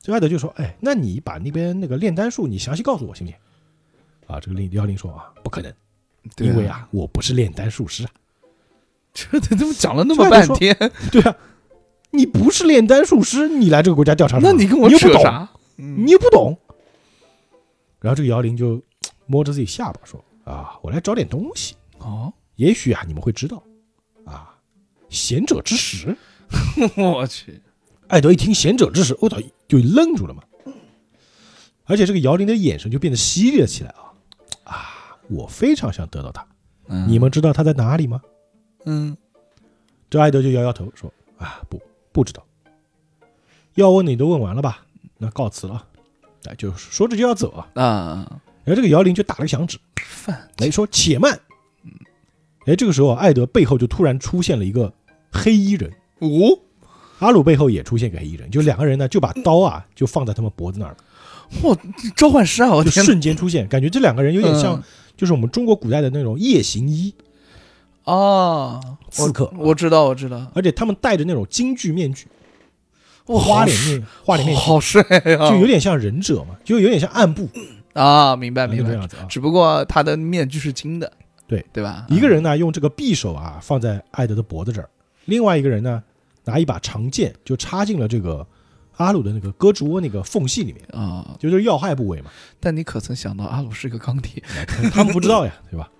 [0.00, 3.38] 这艾德就说：“哎，那你把那边那个炼丹术你详细告诉我行不行？”
[4.26, 5.72] 啊，这个林幺零说啊，不可能，
[6.36, 8.10] 对因为啊，我不是炼丹术师啊。
[9.14, 10.76] 这他怎么讲了那么半天？
[11.10, 11.36] 对啊，
[12.10, 14.52] 你不是炼丹术师，你来这个国家调查什么？
[14.52, 15.48] 那你跟我扯啥？
[15.76, 16.58] 嗯你又不懂。
[18.00, 18.82] 然后这个姚玲就
[19.26, 23.62] 摸着自己下巴说：“啊，我来找点东西，哦，也许啊你们会知道，
[24.24, 24.58] 啊，
[25.08, 26.16] 贤者之石。
[26.96, 27.60] ”我去，
[28.08, 30.42] 艾德一听贤者之石，我操，就愣住了嘛。
[31.84, 34.12] 而且这个姚玲的眼神就变得犀利了起来啊
[34.64, 35.18] 啊！
[35.28, 36.46] 我非常想得到它，
[36.88, 38.20] 嗯你们知道它在哪里吗？
[38.84, 39.16] 嗯
[40.08, 41.80] 这艾德就摇摇头说：“啊，不，
[42.12, 42.44] 不知道。
[43.74, 44.84] 要问你都问完了吧？
[45.18, 45.86] 那告辞了。”
[46.44, 47.70] 哎，就说着就要走啊。
[47.74, 50.48] 啊，然后这个姚玲就打了个响指，饭。
[50.58, 51.38] 哎，说且慢。
[52.66, 54.92] 哎，这个时候啊艾德背后就突然出现了一个
[55.32, 56.58] 黑衣人，哦，
[57.18, 60.92] 阿鲁背后也出现一个黑衣人，就两个人呢就把刀啊就放在他们脖子那儿。
[60.92, 60.96] 了。
[61.62, 61.76] 哇，
[62.16, 62.70] 召唤师啊！
[62.72, 64.82] 我就天瞬间出现，感觉这两个人有点像嗯，
[65.16, 67.14] 就是我们中国古代的那种夜行衣。
[68.04, 68.80] 啊！
[69.10, 72.26] 刺客，我知道，我知道，而且他们戴着那种京剧面具，
[73.26, 75.50] 哇花脸面花脸面具，好帅啊！
[75.50, 77.48] 就有点像忍者嘛，就有点像暗部，
[77.92, 79.08] 啊，明白明白。
[79.28, 81.12] 只不过他的面具是金的，
[81.46, 82.06] 对对吧？
[82.08, 84.88] 一个人呢用这个匕首啊放在艾德的脖子这儿，
[85.26, 86.02] 另外一个人呢
[86.44, 88.46] 拿一把长剑就插进了这个
[88.96, 92.30] 阿鲁的那个胳肢窝那个缝隙里面，啊，就是要害部位嘛。
[92.58, 94.42] 但你可曾想到阿鲁是个钢铁？
[94.92, 95.90] 他们不知道呀，对吧？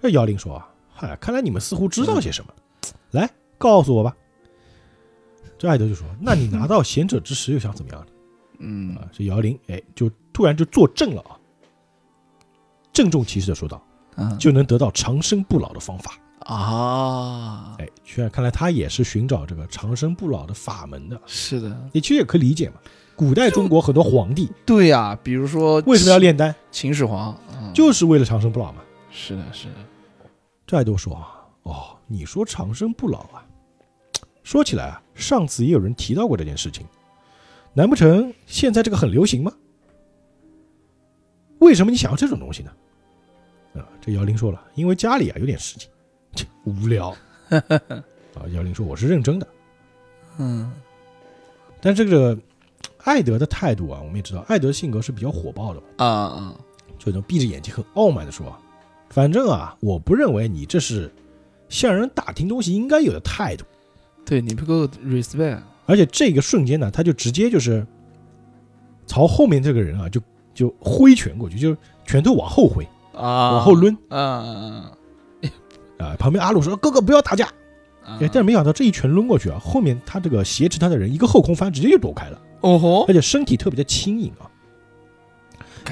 [0.00, 2.52] 这姚玲说啊，嗨，看来你们似乎知道些什么，
[3.12, 4.14] 来告诉我吧。
[5.58, 8.06] 这艾德就说：“那你拿到贤者之石又想怎么样呢？”
[8.58, 11.38] 嗯啊，这姚玲哎，就突然就坐正了啊，
[12.92, 13.82] 郑重其事的说道
[14.16, 16.18] 嗯：“就能得到长生不老的方法。
[16.40, 21.20] 啊，哎，居然看来他也是寻找这个长生不老的法门的。
[21.24, 22.76] 是的，你其实也可以理解嘛，
[23.14, 27.34] 古代中国很多皇帝对呀，比如说为什么要炼丹，秦始皇？
[27.54, 28.82] 嗯就是为了长生不老嘛。
[29.10, 29.74] 是的，是的，
[30.66, 31.28] 这还多说啊，
[31.62, 33.46] 哦，你说长生不老啊？
[34.42, 36.84] 说起来啊，上次也有人提到过这件事情，
[37.72, 39.52] 难不成现在这个很流行吗？
[41.62, 42.70] 为什么你想要这种东西呢？
[43.74, 45.88] 啊，这姚玲说了，因为家里啊有点事情，
[46.34, 47.16] 切无聊。
[47.48, 49.46] 啊，姚玲说我是认真的，
[50.38, 50.72] 嗯
[51.80, 52.36] 但这个
[53.04, 56.54] 艾德的态度啊，我们也知道，艾德性格是比较火爆的嘛，啊啊，
[56.98, 58.58] 就那种闭着眼睛很傲慢的说啊，
[59.10, 61.12] 反正啊，我不认为你这是
[61.68, 63.64] 向人打听东西应该有的态度。
[64.24, 67.86] 对你不够 respect，而且这个瞬间呢，他就直接就是
[69.06, 70.20] 朝后面这个人啊，就
[70.54, 72.84] 就挥拳过去，就是拳头往后挥，
[73.14, 74.92] 啊，往后抡啊啊
[75.98, 76.16] 啊。
[76.18, 77.48] 旁边阿鲁说：“哥哥不要打架。”
[78.20, 84.50] 但是没想到这一拳抡过去啊，后面他这个挟持他的人一个后空翻，直接就躲开了，哦吼，而且身体特别的轻盈啊。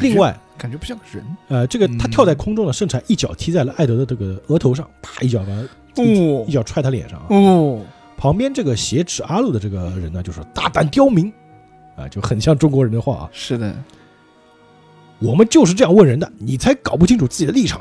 [0.01, 7.27] 另外，感觉不像个人呃，这个他嗯跳在空中呢，甚至还一脚踢在了艾德的这个额头上，啪一脚把他一哦一脚踹他脸上啊。
[7.31, 7.81] 哦，
[8.17, 11.33] 旁边这个挟持阿鲁的这个人呢，就说：“大胆刁民！”
[11.97, 13.31] 啊，就很像中国人的话啊。
[13.33, 13.75] 是的，
[15.21, 17.81] 我们就是这样问人的，你才搞不清楚自己的立场。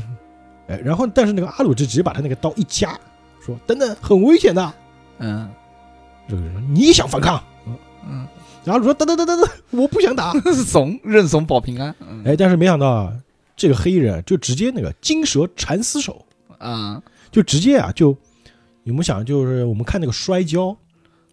[0.68, 2.98] 哎，然后但是那个阿鲁就直接把他那个刀一夹，
[3.44, 4.72] 说：“等等，很危险的。
[5.18, 5.48] 嗯”
[6.28, 7.42] 这个人说：“你想反抗？”
[8.08, 8.26] 嗯，
[8.64, 10.32] 然后说：“等等等等等，我不想打。
[10.66, 13.12] 怂认怂保平安，”嗯哎，但是没想到啊，
[13.56, 16.24] 这个黑衣人就直接那个金蛇缠丝手，
[16.58, 18.16] 啊，就直接啊就，
[18.82, 20.74] 你们想就是我们看那个摔跤，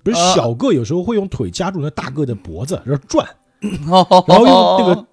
[0.04, 3.28] 不是啊小个有时候会用腿夹住那大个的脖子，然后转，
[3.60, 3.72] 然
[4.28, 5.08] 然后用那个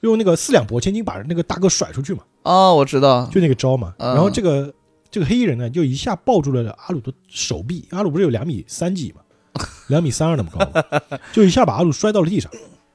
[0.00, 2.22] 用那个四两拨千斤把那个大哥甩出去嘛。
[2.42, 3.94] 哦，我知道，就那个招嘛。
[3.98, 4.72] 嗯然后这个
[5.10, 7.86] 这个黑衣人呢，就一下抱住了阿鲁的手臂。
[7.90, 9.22] 阿鲁不是有两米三几嘛，
[9.88, 12.50] 两米三二那么高嘛，就一下把阿鲁摔到了地上。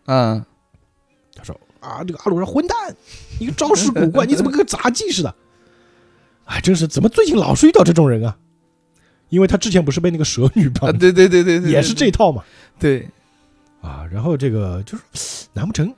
[0.05, 0.43] 嗯，
[1.35, 2.95] 他说：“啊，这个阿鲁说混蛋，
[3.39, 5.33] 你个招式古怪，你怎么跟个杂技似的？
[6.45, 8.37] 哎，真是怎么最近老是遇到这种人啊？
[9.29, 12.43] 因为他之前不是被那个蛇女啊，帮，对对对对对，也是这套嘛。
[12.77, 13.09] 对，
[13.81, 15.91] 啊，然后这个就是难不成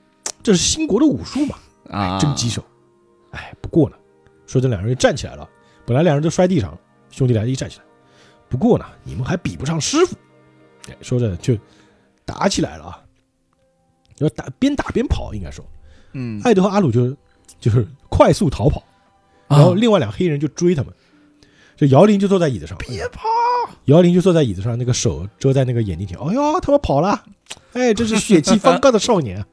[0.46, 1.58] 这是新国的武术嘛？
[1.90, 2.64] 啊，真棘手。
[3.32, 3.96] 哎，不过呢，
[4.46, 5.50] 说这两人就站起来了，
[5.88, 6.80] 本来两人都摔地上了，
[7.10, 7.84] 兄弟俩一站起来。
[8.48, 10.16] 不过呢，你们还比不上师傅。
[10.88, 11.58] 哎，说着就
[12.26, 13.02] 打起来了啊，
[14.20, 15.66] 要打边打边跑，应该说，
[16.14, 17.18] 嗯，艾德和阿鲁就
[17.60, 18.84] 就是快速逃跑，
[19.48, 20.94] 然后另外两黑人就追他们。
[21.76, 23.24] 这姚玲就坐在椅子上，别跑，
[23.86, 26.16] 姚玲就坐在椅子上，那个手遮在那个眼睛前。
[26.20, 27.24] 哎呦，他们跑了！
[27.74, 29.48] 哎，这是血气方刚的少年啊。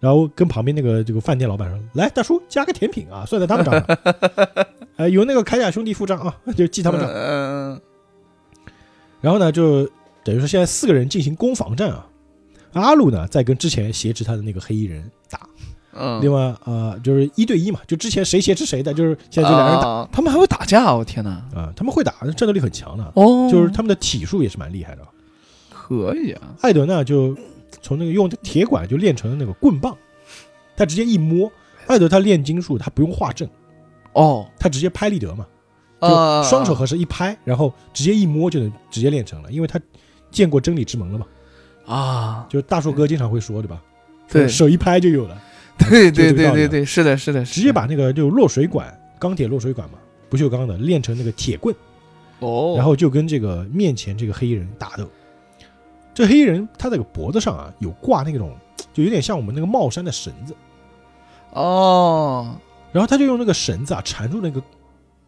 [0.00, 3.98] 然后跟旁边那个这个饭店老板说：“来，大叔加个甜品啊，算在他们账上。
[4.96, 7.08] 哎，由那个铠甲兄弟付账啊， 就记他们账。
[7.10, 7.80] 嗯
[9.20, 9.84] 然后呢，就
[10.22, 12.06] 等于说现在四个人进行攻防战啊。
[12.74, 15.40] 阿鲁呢，在跟之前挟持他的那个黑衣人打。
[15.92, 21.30] 嗯，另外呃，就是一对一嘛，就之前谁挟持谁的，就是现在就两人打啊他们还会打架，我天哪！
[21.52, 21.72] 啊。
[21.74, 25.02] 他们会打，战斗力很强的，哦就是他们的体术也是蛮厉害的。
[25.72, 27.36] 可以啊，艾德呢，就
[27.80, 29.96] 从那个用铁管就练成了那个棍棒，
[30.76, 31.50] 他直接一摸。
[31.86, 33.48] 艾德他炼金术，他不用画阵，
[34.12, 35.46] 哦，他直接拍立得嘛，
[36.00, 39.80] 啊就双手合十一拍，然后直接一摸就能直接练成了，因为他
[40.30, 41.26] 见过真理之门了嘛。
[41.86, 43.82] 啊，就大树哥经常会说，对吧？
[44.28, 45.42] 对手一拍就有了，
[45.78, 51.74] 对对对对对，是的，是的，直接把那个就落水管，钢铁落水管嘛，不锈钢的练成那个铁棍，
[52.40, 55.08] 哦，然后就跟这个面前这个黑衣人打斗。
[56.18, 58.52] 这黑衣人他这个脖子上啊有挂那种，
[58.92, 60.52] 就有点像我们那个帽衫的绳子，
[61.52, 62.56] 哦，
[62.90, 64.60] 然后他就用那个绳子啊缠住那个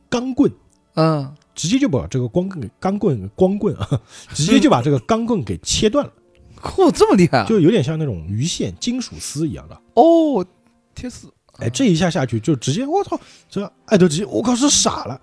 [0.08, 0.52] 钢棍，
[0.94, 3.88] 嗯，直接就把这个光棍给钢棍光棍啊，
[4.34, 6.12] 直接就把这个钢棍给切断了，
[6.60, 7.46] 嚯，这么厉害啊！
[7.46, 9.80] 就有点像那种鱼线金属丝一样的。
[9.94, 10.44] 哦，
[10.92, 13.16] 铁丝，哎，这一下下去就直接我操，
[13.48, 15.20] 这艾德直接我靠是傻了。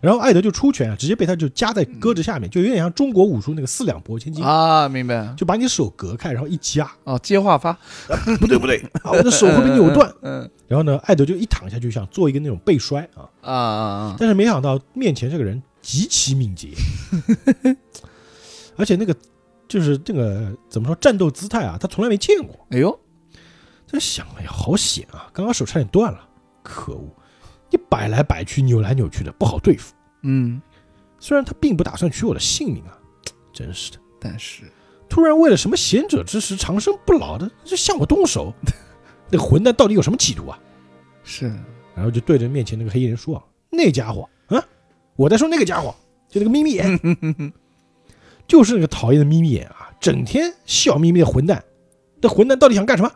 [0.00, 7.72] 然后艾德就出拳啊，直接被他就夹在胳肢下面，就有点像中国武术那个四两拨千斤，啊，明白，就把你手隔开，然后一夹，哦，接话发，
[8.40, 10.12] 不对不对，啊，我的手会被扭断。
[10.22, 16.70] 嗯然后呢，艾德就一躺下去，想做一个那种背摔啊，啊啊啊，但是没想到面前这个人极其敏捷，
[18.76, 19.14] 而且那个
[19.68, 22.66] 就是这个怎么说战斗姿态啊，他从来没见过。
[22.70, 22.98] 哎呦，
[23.86, 25.30] 在想，哎呀，好险啊！
[25.32, 26.18] 刚刚手差点断了，
[26.64, 27.08] 可恶！
[27.76, 29.94] 你摆来摆去，扭来扭去的，不好对付。
[30.22, 30.60] 嗯，
[31.18, 32.98] 虽然他并不打算取我的性命啊，
[33.52, 33.98] 真是的。
[34.18, 34.62] 但是，
[35.08, 38.52] 突然为了什么贤者之石，长生不老的，就向我动手，
[39.30, 40.58] 那混蛋到底有什么企图啊？
[41.22, 41.46] 是，
[41.94, 44.64] 然后就对着面前那个黑衣人说：“啊，那家伙啊，
[45.16, 45.94] 我在说那个家伙，
[46.28, 47.52] 就那个眯眯眼，
[48.48, 51.62] 就是那个讨厌的眯眯眼啊，整天笑眯眯的混蛋。
[52.20, 53.12] 那混蛋到底想干什么？”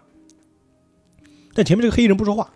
[1.55, 2.53] 但前面这个黑衣人不说话，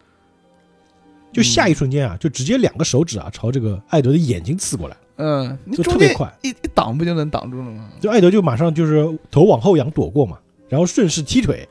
[1.35, 7.90] 就下一瞬间啊，就直接两个手指啊朝这个艾德的眼睛刺过来，嗯，你就特别快一一挡不就能挡住了吗？
[8.01, 11.68] 就艾德就马上就是头往后仰躲过嘛，然后顺势踢腿，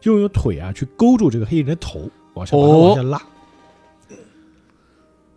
[0.00, 3.20] 就用腿啊去勾住这个黑衣人的头，往下往下拉。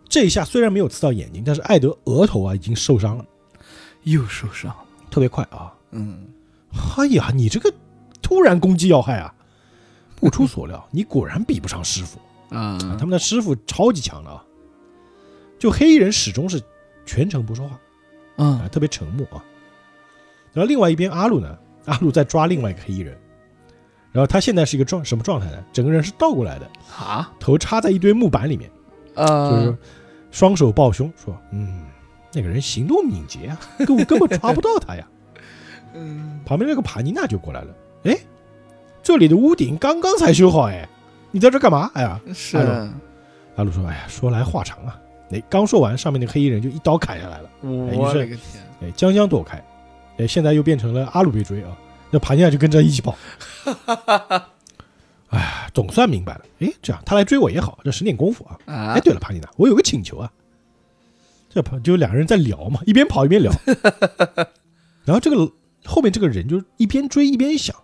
[0.06, 3.24] 这一下虽然没有刺到眼睛，但是艾德额头啊已经受伤了，
[4.02, 4.70] 又受伤，
[5.10, 5.72] 特别快啊！
[5.92, 6.26] 嗯，
[6.98, 7.72] 哎呀，你这个
[8.20, 9.34] 突然攻击要害啊！
[10.16, 12.18] 不出所料，你果然比不上师傅。
[12.52, 14.44] 啊，他们的师傅超级强的啊！
[15.58, 16.60] 就黑衣人始终是
[17.06, 17.74] 全程不说话，
[18.36, 19.44] 啊，嗯，特别沉默啊。
[20.52, 23.16] 然后另外一边阿鲁呢，阿鲁在抓另外一个黑衣人，
[24.12, 25.64] 然后他现在是一个状什么状态呢？
[25.72, 28.70] 整个人是倒过来的，啊，头插在一堆木板里面，
[29.16, 29.78] 就呃是，
[30.30, 31.86] 双手抱胸，说：“嗯，
[32.32, 35.08] 那个人行动敏捷啊，根本根本抓不到他呀。
[35.94, 38.18] ”嗯，旁边那个帕尼娜就过来了，哎，
[39.02, 40.88] 这里的屋顶刚刚才修好，哎，
[41.32, 41.90] 你在这干嘛？
[41.94, 42.90] 哎呀，是阿，鲁
[43.56, 44.96] 阿鲁说：“哎呀，说来话长啊。”
[45.32, 47.50] 哎，刚说完，上面那个黑衣人就一刀砍下来了。
[47.62, 49.64] 我勒个天，哎，将将躲开，
[50.18, 51.74] 哎，现在又变成了阿鲁被追啊，
[52.10, 53.16] 那帕尼亚就跟着一起跑。
[55.30, 58.58] 哎呀，总算明白了，哎，这样他来追我也好，这省点功夫啊。
[58.66, 60.30] 啊哎，，对了，帕尼娜，我有个请求啊，
[61.48, 63.50] 这跑就两个人在聊嘛，一边跑一边聊，
[65.04, 65.50] 然后这个
[65.86, 67.74] 后面这个人就一边追一边想，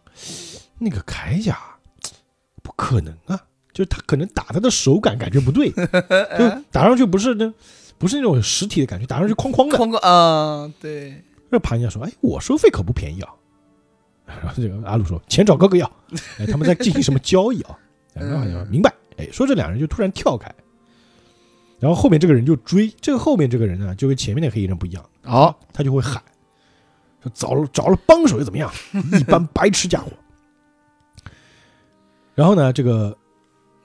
[0.78, 1.58] 那个铠甲
[2.68, 3.40] 不可能啊，
[3.72, 5.70] 就是他可能打他的手感感觉不对，
[6.38, 7.50] 就打上去不是那
[7.96, 9.78] 不是那种实体的感觉，打上去哐哐的。
[9.78, 13.30] 哐个啊，对，这盘家说：“哎，我收费可不便宜啊。”
[14.26, 15.90] 然后这个阿鲁说：“钱找哥哥要。”
[16.38, 17.78] 哎，他们在进行什么交易啊？
[18.14, 18.92] 哎然后好像明白。
[19.16, 20.54] 哎，说这两人就突然跳开，
[21.80, 22.92] 然后后面这个人就追。
[23.00, 26.22] 这个后面这个人呢，就跟前面那个黑衣人不一样，好，他就会喊
[27.22, 28.70] 说：“找了找了帮手又怎么样？
[29.18, 30.12] 一般白痴家伙。”
[32.38, 33.18] 然后呢，这个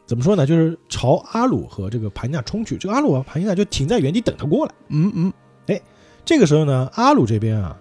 [0.06, 0.46] 怎么说呢？
[0.46, 2.78] 就是朝阿鲁和这个盘尼娜冲去。
[2.78, 4.72] 这个阿鲁和盘尼娜就停在原地等他过来。
[4.90, 5.34] 嗯嗯，
[5.66, 5.82] 哎
[6.24, 7.76] 这个时候呢，阿鲁这边啊，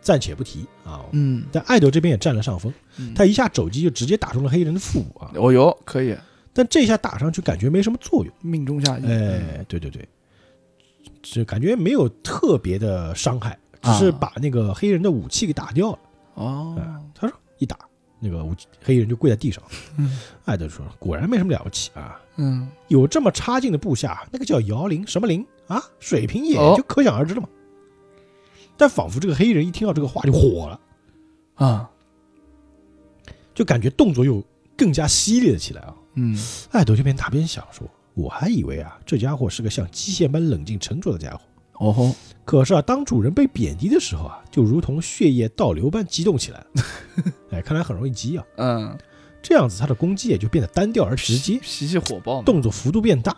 [0.00, 1.04] 暂且不提啊。
[1.12, 5.30] 嗯，但艾德这边也占了上风，嗯他一下肘击就直接打中了黑衣人的腹部啊。
[5.36, 6.16] 哦哟，可以
[6.52, 9.06] 但这下打上去感觉没什么作用，命中下去。
[9.06, 10.08] 哎，对对对，
[11.22, 15.98] 这感觉没有特别的伤害，只是啊把那个黑衣人的武器给打掉了。
[16.34, 17.78] 哦，啊，他说一打
[18.20, 18.44] 那个
[18.82, 19.62] 黑衣人就跪在地上。
[19.96, 25.82] 嗯艾德说：“果然没什么了不起啊，嗯，有这么差劲的部下，那个叫姚灵什么灵啊？
[26.00, 27.48] 水平也哦就可想而知了嘛。
[28.76, 30.80] 但仿佛这个黑衣人一听到这个话就火了，
[31.54, 31.90] 啊，
[33.54, 34.42] 就感觉动作又
[34.76, 35.94] 更加犀利了起来啊。
[36.14, 36.36] 嗯，
[36.70, 41.40] 艾德这边打边想说：“我还以为啊，这家伙是个像机械般冷静沉着的家伙，
[41.80, 42.14] 哦吼，
[42.44, 46.66] 可是啊，当主人被贬低的时候啊，就如同血液倒流般激动起来了。
[47.52, 48.44] 哎，看来很容易激啊。
[48.56, 48.98] 嗯，
[49.40, 53.36] 这样子，他的攻击也就变得单调而直接， 脾气火爆，动作幅度变大。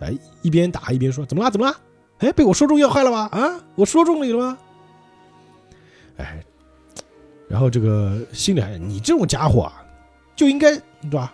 [0.00, 1.50] 哎，一边打一边说：怎么啦？
[1.50, 1.76] 怎么啦？
[2.18, 3.28] 哎，被我说中要害了吧？
[3.32, 4.58] 啊，我说中你了吗？
[6.18, 6.44] 哎，
[7.48, 9.82] 然后这个心里还你这种家伙啊，
[10.36, 11.32] 就应该对吧？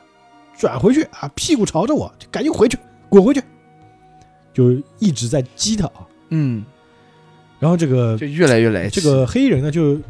[0.57, 2.79] 转回去啊，屁股朝着我，就赶紧回去，
[3.09, 3.43] 滚回去，
[4.55, 6.07] 就一直在激他啊。
[6.29, 6.65] 嗯，
[7.59, 10.01] 然后这个就越来越来气这个黑衣人呢，就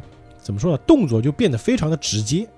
[0.42, 0.78] 怎么说呢？
[0.86, 2.48] 动作就变得非常的直接，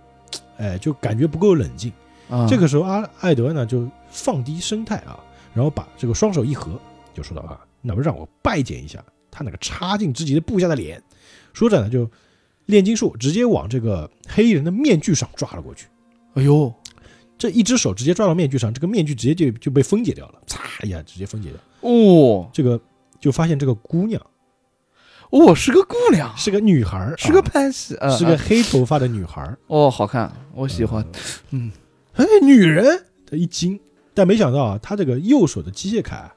[0.56, 1.92] 哎，就感觉不够冷静。
[2.28, 5.18] 啊这个时候，阿艾德呢就放低声态啊，
[5.54, 6.78] 然后把这个双手一合，
[7.14, 11.02] 就说道啊，那不让我拜见一下他那个差劲之极的部下的脸。
[11.54, 12.08] 说着呢，就
[12.66, 15.86] 炼金术直接往这个黑衣人的面具上抓了过去。
[16.34, 16.72] 哎呦，
[17.38, 21.58] 这一只手直接抓到面具上，这个面具直接就就被分解掉了，嚓一下直接分解掉。
[21.80, 22.78] 哦这个
[23.20, 24.20] 就发现这个姑娘
[25.30, 28.38] 哦，是个姑娘，是个女孩儿，是个啊潘西，呃是个呃。
[28.38, 29.58] 黑头发的女孩儿。
[29.66, 31.04] 哦，好看，我喜欢，
[31.50, 31.70] 嗯，
[32.14, 33.78] 哎，女人，他一惊，
[34.14, 36.34] 但没想到啊，他这个右手的机械铠啊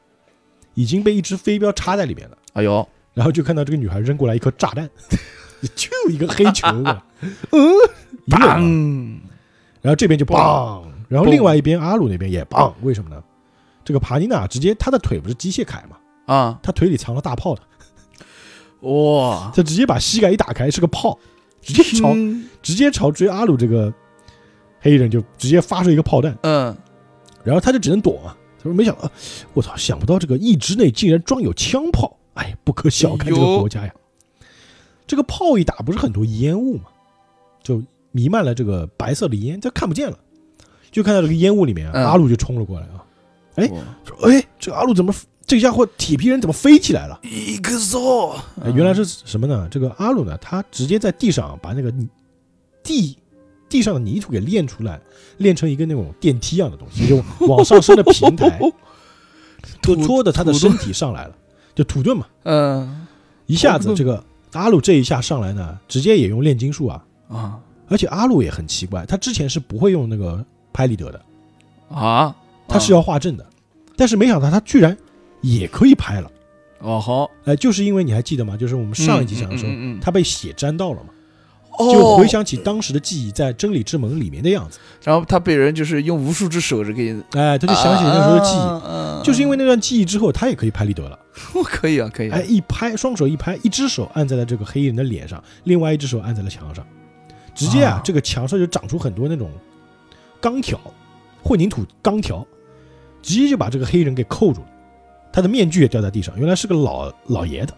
[0.73, 2.37] 已经被一只飞镖插在里面了。
[2.53, 4.89] 哎呦，然后就看到这个女孩扔过来一颗炸弹，
[5.73, 6.67] 就一个黑球
[7.51, 7.73] 嗯，
[8.27, 9.19] 砰，
[9.81, 13.23] 然后这边就砰，然后另外一边阿鲁那边也砰，为什么呢？
[13.85, 15.97] 这个帕尼娜直接她的腿不是机械铠嘛，
[16.31, 17.61] 啊，他腿里藏了大炮的，
[18.87, 21.19] 哇，他直接把膝盖一打开是个炮，
[21.61, 22.13] 直接朝
[22.61, 23.93] 直接朝追阿鲁这个
[24.79, 26.75] 黑人就直接发射一个炮弹，嗯，
[27.43, 28.35] 然后他就只能躲嘛。
[28.57, 29.11] 他说没想到，
[29.53, 33.93] 我操，想不到这个一支内竟然装有枪炮，哎，不可小看这个国家呀。
[35.05, 36.85] 这个炮一打，不是很多烟雾嘛，
[37.61, 40.17] 就弥漫了这个白色的烟，就看不见了。
[40.91, 42.05] 就看到这个烟雾里面啊，嗯。
[42.05, 43.03] 阿鲁就冲了过来啊，
[43.55, 43.67] 哎
[44.05, 45.13] 说：“哎，这个阿鲁怎么，
[45.51, 48.29] 这家伙铁皮人怎么飞起来了？”一个手，
[48.63, 49.67] 哎，原来是什么呢？
[49.69, 52.07] 这个阿鲁呢，他直接在地上把那个泥
[52.81, 53.17] 地
[53.67, 54.97] 地上的泥土给炼出来，
[55.39, 58.57] 炼成一个那种电梯一样的东西，就往上升的平台，
[59.83, 61.35] 就土拖着他的身体上来了，
[61.75, 62.25] 就土遁嘛。
[62.43, 63.05] 嗯。
[63.45, 67.59] 一下子这个阿鲁这一下上来呢，直接也用炼金术啊，啊。
[67.89, 71.21] 而且阿鲁也很奇怪，他之前是不会用那个拍立得的，
[71.93, 72.33] 啊，
[72.69, 73.45] 他是要画阵的，
[73.97, 74.97] 但是没想到他居然
[75.41, 76.31] 也可以拍了。
[76.79, 78.57] 哦好，哎，就是因为你还记得吗？
[78.57, 81.09] 就是我们上一集讲的时候，嗯嗯嗯嗯他被血沾到了嘛。
[81.77, 91.17] 哦就回，想起当时的记忆，在真理之门里面的样子，然后他被人就是用无数只手指给，哎，他就想起那时候的记忆，忆就是因为那段记忆之后，他也可以拍立得了。
[91.53, 96.85] 我 可以啊，可以啊哎，，一拍，双手一拍，一只手按在了这个黑衣人的脸上，另外一只手按在了墙上，
[97.55, 99.49] 直接啊，啊这个墙上就长出很多那种
[100.41, 100.79] 钢条，
[101.41, 102.45] 混凝土钢条，
[103.21, 104.67] 直接就把这个黑衣人给扣住了。
[105.31, 107.73] 他的面具也掉在地上，原来是个老老爷的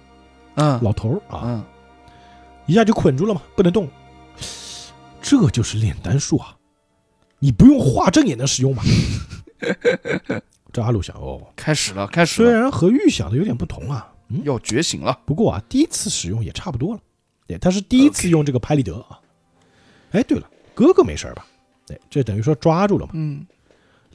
[0.55, 1.63] 嗯老头儿啊，嗯，
[2.65, 3.87] 一下就捆住了嘛，不能动。
[5.21, 6.55] 这就是炼丹术啊！
[7.39, 8.83] 你不用画阵也能使用吧？
[10.73, 16.99] 这阿鲁想哦，开始了，开始了，虽然和预想的有点不同啊，嗯，要觉醒了，不过啊，第一次使用也差不多了。
[17.47, 19.19] 对，他是第一次用这个拍立得啊。
[20.11, 21.45] 哎，对了，哥哥没事儿吧？
[21.87, 23.11] 对，这等于说抓住了嘛。
[23.15, 23.45] 嗯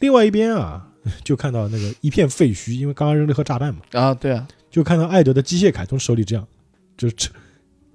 [0.01, 0.87] 另外一边啊，
[1.25, 6.47] 就看到那个一片废墟，因为刚刚扔了颗炸弹嘛，啊，对啊，就看到艾德的机械铠从手里这样
[6.97, 7.33] 就是戳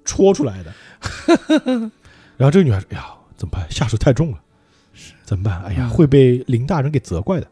[0.04, 0.72] 戳出来的。
[2.36, 3.70] 然后这个女孩说：“哎呀，怎么办？
[3.70, 4.38] 下手太重了，
[5.24, 5.62] 怎么办？
[5.62, 7.46] 哎呀，嗯会被林大人给责怪的。”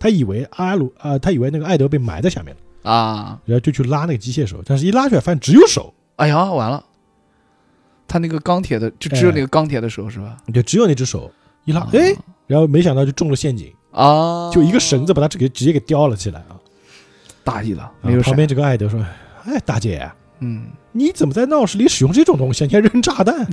[0.00, 6.84] 他以为阿鲁啊、他以为那个艾德被埋在下面了，啊，然后就去拉那个机械手，但是一拉出来发现只有手，哎呀，完了，
[8.08, 10.36] 他那个钢铁的就只有那个钢铁的手是吧？
[10.52, 11.30] 对只有那只手
[11.66, 12.12] 一拉，啊哎，
[12.48, 16.58] 然后没想到就中了陷阱，啊，就一个绳子把他这个直接给吊了起来啊！
[17.44, 19.04] 大意了，旁边这个艾德说
[19.44, 22.66] ：“哎，大姐，嗯，你怎么在闹市里使用这种东西啊？
[22.66, 23.46] 你还扔炸弹？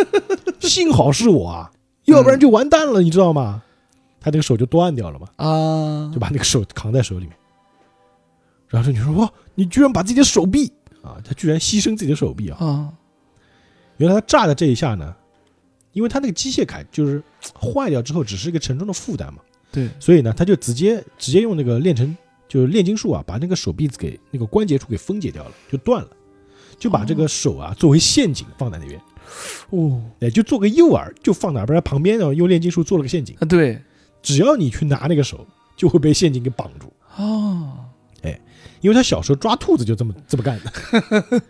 [0.60, 1.70] 幸好是我啊，
[2.04, 3.62] 要不然就完蛋了，你知道吗？”
[4.22, 7.34] 他那个手就断掉了嘛，啊，就把那个手扛在手里面。
[8.68, 10.70] 然后这女说：“哇，你居然把自己的手臂
[11.02, 12.58] 啊，他居然牺牲自己的手臂啊！
[12.64, 12.92] 啊，
[13.96, 15.16] 原来他炸的这一下呢，
[15.92, 17.22] 因为他那个机械铠就是
[17.58, 19.40] 坏掉之后只是一个沉重的负担嘛，
[19.72, 22.16] 对，所以呢，他就直接直接用那个炼成
[22.48, 26.08] 就是炼金术啊，把那个手臂子给那个关节处给分解掉了，就断了，
[26.78, 29.00] 就把这个手啊作为陷阱放在那边，
[29.70, 33.80] 哦，哎，就做个诱饵，就放哪边儿旁边呢，用炼金术做了个陷阱，啊对，
[34.22, 35.46] 只要你去拿那个手，
[35.76, 36.92] 就会被陷阱给绑住。
[37.16, 37.72] 哦，
[38.80, 41.42] 因为他小时候抓兔子就这么这么干的，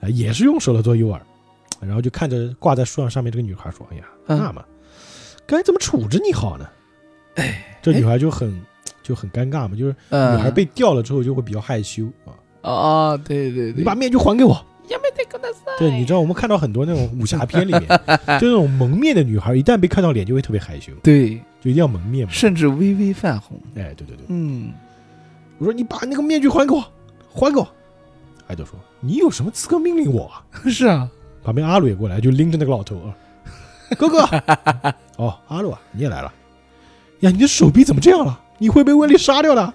[0.00, 1.18] 啊， 也是用手来做诱饵，
[1.80, 4.38] 然后就看着挂在树上上面这个女孩说：“哎呀，嗯。
[4.38, 4.62] 那么
[5.46, 6.68] 该怎么处置你好呢？”
[7.35, 8.61] 哎，这女孩就很
[9.03, 12.33] 就很尴尬嘛，就是嗯，女孩被掉了之后就会比较害羞啊。
[12.61, 14.53] 啊，对对对，你把面具还给我。
[14.89, 17.87] やめてください对，你知道我们看到很多那种武侠片里面，
[18.39, 22.33] 就那种蒙面的女孩，一旦被看到脸就会特别害羞，对，就一定要蒙面嘛。
[22.33, 24.73] 甚至微微泛红，哎，对对对，嗯，
[25.59, 26.83] 我说你把那个面具还给我，
[27.33, 27.67] 还给我。
[28.47, 31.09] 爱豆说：“你有什么资格命令我啊？” 是啊，
[31.41, 33.15] 旁边阿鲁也过来，就拎着那个老头啊，
[33.97, 34.19] 哥哥，
[35.15, 36.33] 哦，阿鲁啊，你也来了，
[37.20, 38.40] 呀，你的手臂怎么这样了？
[38.58, 39.74] 你会被温丽杀掉的。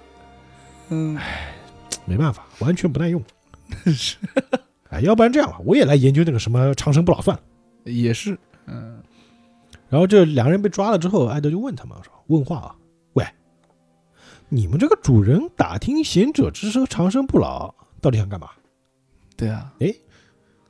[0.88, 1.18] 嗯，
[2.04, 3.22] 没办法，完全不耐用。
[3.86, 4.16] 是，
[4.90, 7.42] 哎，要不然这样吧，我也来研究那个什么长生不老算了。
[7.84, 9.02] 也是，嗯，
[9.88, 12.76] 然后这两个人被抓了之后，艾德就问他们说：“问话啊，
[13.14, 13.26] 喂，
[14.48, 18.50] 你们这个主人打听贤者之声长生不老，到底想干嘛？”
[19.36, 19.92] 对啊，哎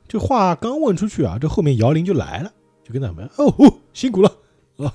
[0.07, 2.51] 这话刚问出去啊，这后面摇铃就来了，
[2.83, 4.31] 就跟他们哦哦辛苦了
[4.77, 4.93] 啊。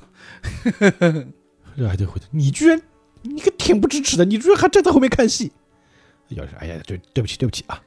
[1.79, 2.81] 这还得回头，你居然
[3.23, 5.51] 你个挺不知耻的，你居然还站在后面看戏。
[6.29, 7.81] 要是：“哎呀，对对不起对不起啊，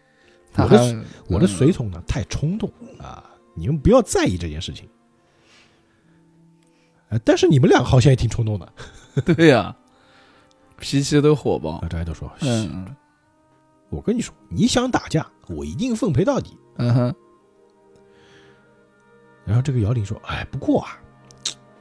[0.58, 4.90] 我的我的随从呢太冲动啊，你们不要在意这件事情。
[7.10, 8.74] 呃，但是你们俩好像也挺冲动的。
[9.16, 9.76] 嗯 对呀，
[10.80, 12.96] 脾气都火爆啊，，这还都说，嗯
[13.90, 16.58] 我跟你说，你想打架，我一定奉陪到底。
[16.78, 17.16] 嗯哼，
[19.46, 20.98] 然后这个姚玲说：“哎，不过啊，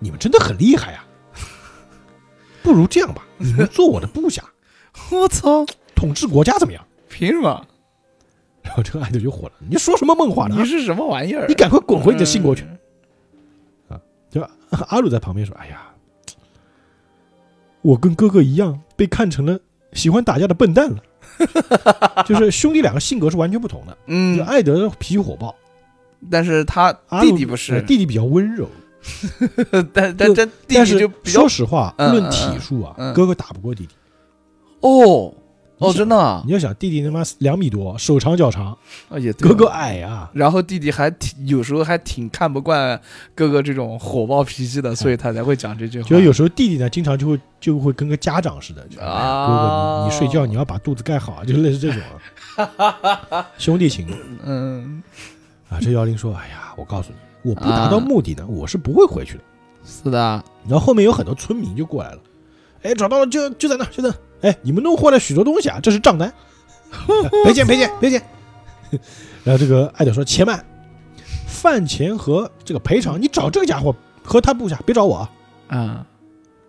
[0.01, 1.05] 你们真的很厉害呀、
[2.63, 4.45] 不如这样吧，你们做我的部下，
[5.13, 7.67] 我操，统治国家怎么样凭什么？？”
[8.63, 10.57] 然后这个艾德就火了：“你说什么梦话呢？
[10.59, 11.47] 你是什么玩意儿？
[11.49, 12.65] 你赶快滚回你的新国去
[13.89, 13.99] 嗯！”
[14.31, 14.41] 就
[14.89, 15.89] 阿鲁在旁边说：“哎呀，
[17.83, 19.59] 我跟哥哥一样被看成了
[19.95, 21.03] 喜欢打架的笨蛋了。
[22.27, 23.93] 就是兄弟两个性格是完全不同的。
[23.93, 25.55] 就嗯，艾德脾气火爆，
[26.31, 26.93] 但是他
[27.23, 28.69] 弟弟不是呃，弟弟比较温柔。
[29.93, 33.95] 但但但弟但是弟就比较说实话，嗯论体术啊，嗯嗯哥哥打不过弟弟。
[34.81, 35.33] 哦
[35.79, 38.77] 哦，真的啊你要想，弟弟他妈两米多，手长脚长，
[39.09, 43.01] 啊也对哥哥矮呀、然后弟弟还挺有时候还挺看不惯
[43.35, 46.09] 哥哥这种火爆脾气的，所以他才会讲这句话。
[46.09, 52.03] 就有时候弟弟呢，经常就会就会跟个家长似的，就哥哥你你睡觉你要把肚子盖好，就类似这种
[52.77, 54.07] 啊， 兄弟情
[54.45, 55.03] 嗯，
[55.71, 55.79] 啊。
[55.81, 59.41] 这姚玲说：“哎呀，我告诉你，我不达到目的呢，我是不会回去的。
[59.85, 62.19] 是的，”然后后面有很多村民就过来了，
[62.83, 66.33] 哎，找到了，就就在那，就在那，哎，你们弄坏了许多东西啊，这是账单，
[67.45, 68.23] 赔钱赔钱赔钱。
[69.45, 70.65] 然后这个艾德说：“且慢，
[71.47, 75.31] 饭钱和这个赔偿，你找这个家伙和他部下，别找我啊。”
[75.69, 76.07] 啊，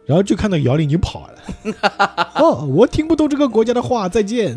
[0.05, 2.31] 然后就看到姚玲已经跑了。
[2.35, 4.55] 哦，我听不懂这个国家的话，再见。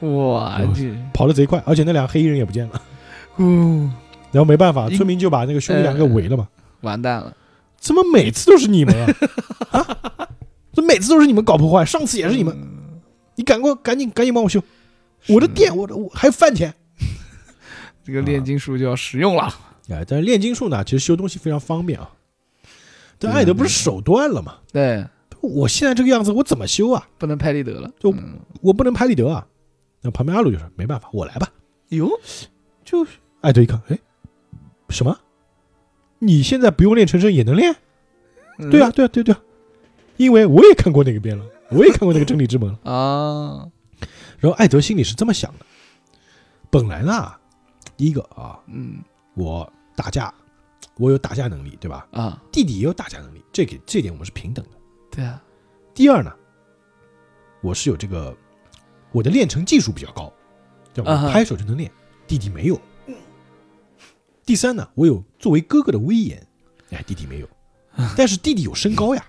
[0.00, 2.82] 哇，哦这，跑得贼快，而且那俩黑衣人也不见了。
[3.36, 3.90] 哦，
[4.32, 6.48] 然后没办法，村民就把那个兄弟两个围了嘛。
[6.80, 7.36] 完蛋了，
[7.78, 9.14] 怎么每次都是你们啊？
[9.70, 10.28] 啊？
[10.72, 11.84] 怎么每次都是你们搞破坏？
[11.84, 12.56] 上次也是你们，
[13.36, 14.60] 你赶快赶紧赶紧帮我修
[15.28, 16.74] 我的店，我的我还有饭钱。
[18.02, 19.54] 这个炼金术就要实用了。
[19.90, 22.10] 哎，但是炼金术呢，其实修东西非常方便啊。
[23.18, 24.56] 但艾德不是手断了吗？
[24.72, 25.06] 对，
[25.40, 27.06] 我现在这个样子，我怎么修啊？
[27.18, 27.88] 不能拍立得了。
[28.00, 29.46] 就嗯我不能拍立得啊。
[30.00, 31.48] 那旁边阿鲁就说：“没办法，我来吧。”
[31.90, 32.10] 哟，
[32.84, 33.06] 就
[33.42, 33.98] 艾德一看，哎，
[34.92, 35.18] 什么？
[36.18, 37.74] 你现在不用练成身也能练？
[38.58, 39.40] 嗯对啊，对啊，对啊对啊，
[40.18, 42.92] 因为我也看过那个片了， 我也看过那个真理之门了。
[42.92, 43.66] 啊，
[44.38, 45.66] 然后艾德心里是这么想的：
[46.70, 47.32] 本来呢，
[47.96, 49.02] 第一个啊，嗯
[49.34, 50.32] 我打架，
[50.96, 52.06] 我有打架能力，对吧？
[52.12, 54.70] 啊，弟弟也有打架能力，这个这点我们是平等的。
[55.10, 55.42] 对啊，
[55.94, 56.32] 第二呢，
[57.62, 58.36] 我是有这个
[59.12, 60.32] 我的练成技术比较高，
[60.92, 61.30] 对吧？
[61.32, 61.90] 拍手就能练，
[62.26, 62.78] 弟弟没有。
[64.44, 66.46] 第三呢，我有作为哥哥的威严，
[66.90, 67.48] 哎，弟弟没有。
[68.16, 69.24] 但是弟弟有身高呀，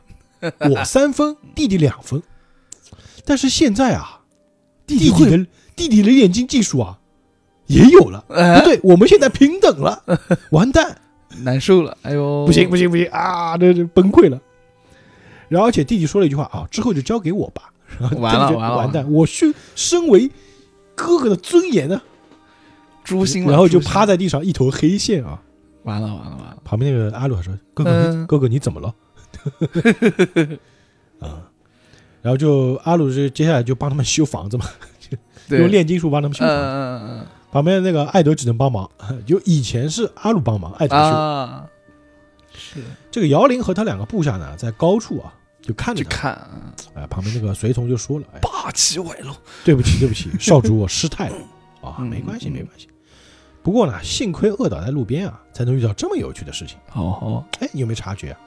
[0.70, 2.22] 我三分，弟弟两分。
[3.26, 4.22] 但是现在啊，
[4.88, 5.46] 弟弟的
[5.76, 7.00] 弟弟的炼金技术啊
[7.68, 10.04] 也有了，不 哎，对，我们现在平等了，
[10.52, 11.00] 完蛋，
[11.44, 14.40] 难受了，哎呦，不行不行不行啊，这这崩溃了。
[15.50, 17.72] 然后而且弟弟说了一句话啊，之后就交给我吧。
[18.00, 18.78] 然后完了完了。
[18.78, 20.32] 完蛋，我身身为
[20.96, 22.02] 哥哥的尊严呢，
[23.04, 25.42] 诛心了，然后就趴在地上一头黑线啊。
[25.84, 28.94] 完了完了完了，旁边那个阿鲁还说：“哥哥，哥哥你怎么了？”
[31.20, 31.44] 啊，
[32.22, 34.66] 然后就阿鲁就接下来就帮他们修房子嘛，
[35.50, 36.64] 对，用炼金术帮他们修嗯房子。
[36.64, 38.90] 嗯嗯旁边那个艾德只能帮忙，
[39.28, 41.16] 就以前是阿鲁帮忙，艾德嗯修。
[41.16, 41.68] 啊，
[42.56, 42.80] 是。
[43.12, 45.32] 这个姚玲和他两个部下呢，在高处啊
[45.62, 46.50] 就看着看啊
[46.96, 49.32] 哎，旁边那个随从就说了：“哎，霸气外露，
[49.64, 51.36] 对不起，对不起，少主我失态了。
[51.82, 52.54] 啊，嗯没关系，嗯。
[52.54, 52.88] 没关系。
[53.64, 56.78] 不过呢，幸亏饿倒在路边啊，才能遇到这么有趣的事情。
[56.94, 58.40] 哦哎，你有没有察觉啊？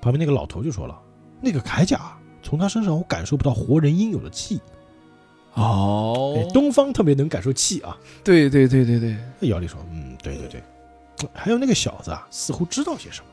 [0.00, 0.96] 旁边那个老头就说了，
[1.40, 4.60] 那个铠甲啊从他身上我感受不到活人应有的气。
[5.54, 7.96] 哦哎，，东方特别能感受气啊。
[8.22, 9.16] 对对对对对，
[9.48, 10.62] 姚丽说，嗯，对对对。
[11.32, 13.26] 还有那个小子啊，似乎知道些什么，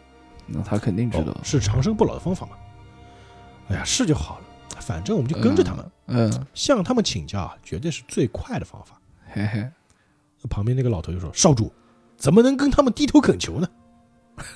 [0.47, 2.53] 那他肯定知道哦，是长生不老的方法嘛。
[3.67, 4.45] 哎呀，是就好了，
[4.79, 8.97] 反正我们就跟着他们，嗯，嗯，向他们请教啊，绝对是最快的方法。
[9.33, 9.69] 嘿嘿，
[10.49, 11.71] 旁边那个老头就说：“少主，
[12.17, 13.67] 怎么能跟他们低头恳求呢？”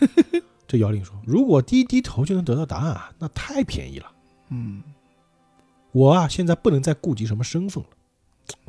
[0.67, 4.11] 这姚玲说：“如果低低头就能得到答案啊，那太便宜了。
[4.49, 4.81] 嗯
[5.91, 7.89] 我啊，现在不能再顾及什么身份了，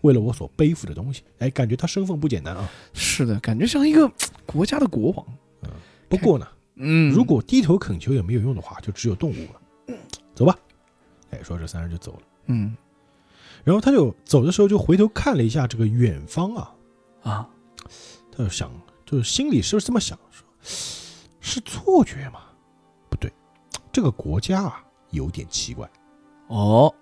[0.03, 1.23] 为了我所背负的东西。
[1.39, 2.69] 哎，感觉他身份不简单啊。
[2.93, 4.11] 是的，感觉像一个
[4.47, 5.27] 国家的国王，
[5.63, 5.71] 嗯
[6.09, 6.47] 不过呢，
[6.77, 9.97] 嗯，如果低头恳求也没有用的话，就只有动物了。
[10.35, 10.57] 走吧。
[11.31, 12.21] 哎，说这三人就走了。
[12.47, 12.77] 嗯
[13.65, 16.73] 然后他就走的时候就回头看了一下这个远方啊，
[17.29, 17.49] 啊，
[18.31, 18.71] 他就想，
[19.05, 20.19] 就是心里是不是这么想？
[20.31, 20.47] 说
[21.41, 22.41] 是错觉吗？
[23.09, 23.33] 不对，
[23.93, 25.89] 这个国家啊有点奇怪。
[26.49, 26.95] 哦，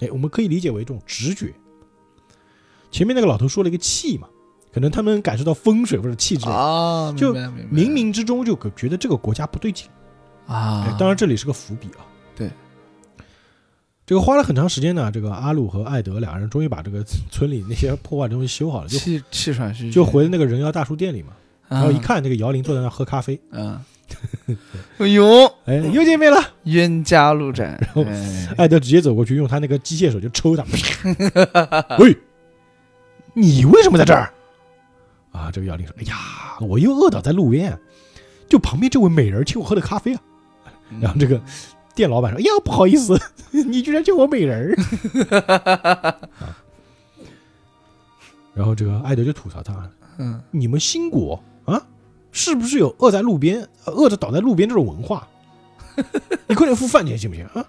[0.00, 1.54] 哎，我们可以理解为一种直觉。
[2.90, 4.28] 前面那个老头说了一个气嘛，
[4.72, 9.88] 可能他们感受到风水或者气之类的，啊，就冥冥之中就觉得这个国家不对劲。
[10.46, 12.06] 啊哎，，当然这里是个伏笔啊。
[12.34, 12.50] 对，
[14.08, 21.34] 这个花了很长时间呢，这个阿鲁和艾德两人终于把这个村里那些破坏的东西修好了，就气气喘吁吁，就回那个人妖大叔店里嘛。
[21.68, 23.78] 然后一啊，看，那个姚玲坐在那喝咖啡，嗯，
[24.96, 26.42] 哎呦，哎，又见面了。
[26.62, 30.64] 冤家路窄，然后哎艾德直接走过去，用他那个机械手就抽他。
[32.00, 32.16] 喂，
[33.34, 34.32] 你为什么在这儿？
[35.32, 36.16] 啊，这个姚玲说：“哎呀，
[36.62, 37.78] 我又饿倒在路边，
[38.48, 40.22] 就旁边这位美人请我喝的咖啡啊。”
[40.98, 41.38] 然后这个
[41.98, 43.20] 店老板说：“哎呀，不好意思，
[43.50, 46.06] 你居然叫我美人儿。
[46.06, 46.16] 啊
[48.54, 51.84] ”然后这个艾德就吐槽他嗯：“你们新国啊，
[52.30, 55.26] 是不是有饿在路边、呃饿着倒在路边这种文化？
[56.46, 57.66] 你快点付饭钱行不行啊？”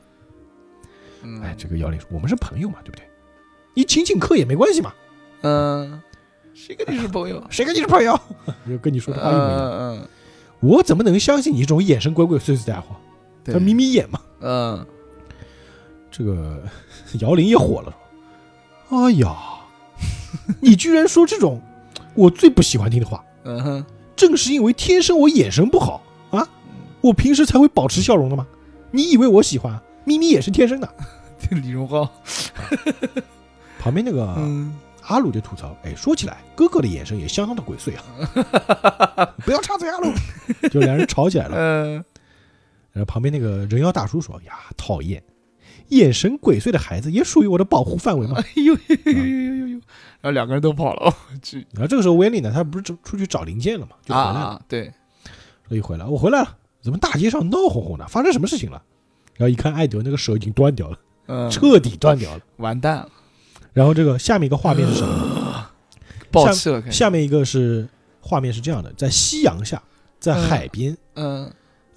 [1.24, 3.04] 嗯哎，这个姚玲说：“我们是朋友嘛，对不对？
[3.74, 4.94] 你请请客也没关系嘛，
[5.42, 6.00] 嗯，
[6.54, 7.44] 谁跟你是朋友？
[7.50, 8.20] 谁跟你是朋友？
[8.68, 9.60] 就跟你说的话一模一样。
[9.60, 10.08] 嗯嗯，
[10.60, 12.96] 我怎么能相信你这种眼神鬼鬼祟祟的家伙？
[13.44, 14.22] 对他眯眯眼嘛。
[14.42, 14.86] 嗯，
[16.12, 16.62] 这个
[17.20, 17.96] 姚玲也火了，
[18.90, 19.36] 说：‘哎呀，
[20.62, 21.62] 你居然说这种
[22.16, 23.24] 我最不喜欢听的话！
[23.44, 23.86] 嗯哼，
[24.16, 26.48] 正是因为天生我眼神不好啊，
[27.02, 28.46] 我平时才会保持笑容的吗？
[28.92, 29.82] 你以为我喜欢啊？
[30.06, 30.90] 眯眯眼是天生的。
[31.52, 32.08] ’李荣浩，
[33.80, 34.76] 旁边那个嗯，
[35.08, 39.26] 阿鲁就吐槽：“哎，说起来，哥哥的眼神也相当的鬼祟啊！
[39.46, 40.12] 不要插嘴，阿鲁。”
[40.70, 42.04] 就两人吵起来了。
[42.94, 45.24] 嗯，然后旁边那个人妖大叔说：“呀，讨厌，
[45.90, 48.36] 眼神鬼祟的孩子也属于我的保护范围嘛。
[48.38, 49.80] 哎呦呦呦呦呦
[50.22, 51.14] 然后两个人都跑了，，”
[51.74, 54.40] 然后这个时候，威利呢，他不是出出去找零件了嘛，就回来了。
[54.40, 54.92] 啊，对，
[55.68, 58.08] 所以回来，我回来了，怎么大街上闹哄哄的？
[58.08, 58.82] 发生什么事情了？
[59.36, 62.42] 然后一看，艾德那个手已经断掉了，嗯，彻底断掉了。
[62.58, 63.10] 完蛋了，
[63.72, 65.70] 然后这个下面一个画面是什么呢？
[66.30, 67.88] 爆气了，下面一个是
[68.20, 69.82] 画面是这样的，在夕阳下，
[70.20, 71.50] 在嗯海边，嗯，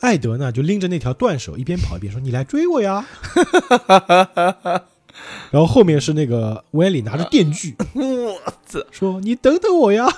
[0.03, 3.07] 艾德呢就拎着那条断手，一边跑一边说：“你来追我呀！”
[5.53, 8.37] 然后后面是那个威利拿着电锯，我
[8.91, 10.09] 说：“你等等我呀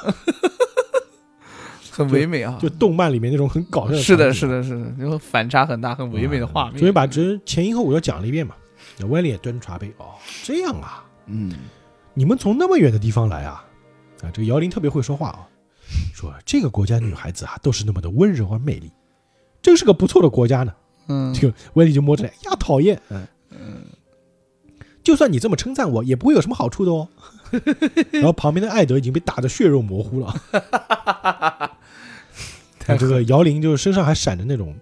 [1.92, 4.02] 很唯美啊！”就动漫里面那种很搞笑的。
[4.02, 4.48] 是的，是。
[4.48, 6.78] 的，是的，然后反差很大，很唯美的画面。
[6.78, 8.54] 所以把这前因后果都讲了一遍嘛。
[8.96, 10.06] 那威利也端着茶杯，哦，
[10.42, 11.52] 这样啊，嗯，
[12.14, 13.62] 你们从那么远的地方来啊？
[14.22, 15.46] 啊，这个姚玲特别会说话啊，
[16.14, 18.90] 说这个国家女孩子啊都是那么的温柔而美丽，
[19.64, 20.72] 真是个不错的国家呢。
[21.08, 23.00] 嗯，这个威利就摸着呀，讨厌，
[23.50, 23.82] 嗯
[25.02, 27.08] 就算你这么称赞我，也不会有什么好处的哦。
[28.12, 30.34] 然后旁边的艾德已经被打得血肉模糊了，
[32.78, 34.74] 太这个姚玲就身上还闪着那种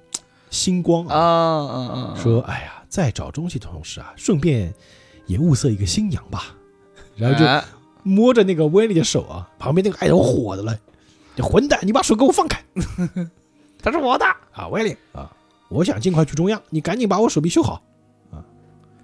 [0.51, 2.15] 星光啊啊啊！
[2.17, 4.73] 说：“哎呀，在找东西的同时啊，顺便
[5.27, 6.57] 也物色一个新娘吧。”
[7.15, 7.63] 然后就哎
[8.05, 10.79] 摸着那个威利的手啊，旁边那个艾德火的了，
[11.37, 12.63] 这混蛋，你把手给我放开
[13.83, 15.31] 他是我的，啊，威利啊，
[15.69, 17.83] 我想尽快去中央，你赶紧把我手臂修好
[18.31, 18.45] 啊。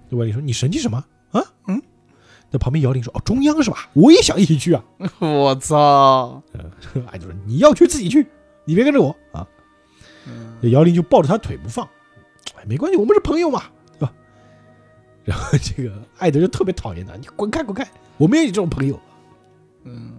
[0.09, 1.43] 这威利说：“你神气什么啊？
[1.67, 1.81] 嗯，
[2.49, 3.89] 那旁边姚玲说：“哦，中央是吧？
[3.93, 4.83] 我也想一起去啊。
[5.19, 6.41] 我操，”
[7.11, 8.25] 艾德说：“你要去自己去，
[8.65, 9.45] 你别跟着我啊。”
[10.27, 11.87] 嗯那姚玲就抱着他腿不放，
[12.55, 13.63] 哎，没关系，我们是朋友嘛，
[13.93, 14.13] 对吧？
[15.23, 18.99] 然后这个艾德就特别讨厌他，你滚开滚开，我没有你这种朋友。
[19.85, 20.18] 嗯，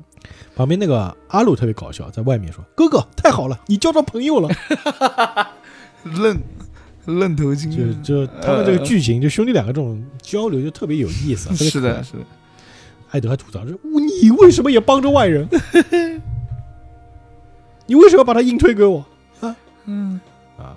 [0.54, 4.48] 旁边那个阿鲁特别搞笑，在外面说：“哥哥，太好了，你交到朋友了。
[6.04, 6.40] 愣
[7.06, 7.70] 愣头青，
[8.02, 12.02] 就就他们这个剧情，就兄弟两个这种交流就特别有意思， 是的，。
[12.02, 12.24] 是的，
[13.10, 13.76] 艾德还吐槽说
[14.22, 15.48] ：“你为什么也帮着外人？
[17.86, 19.04] 你为什么要把他硬推给我
[19.40, 19.56] 啊
[19.86, 20.20] 嗯？”
[20.56, 20.76] 啊，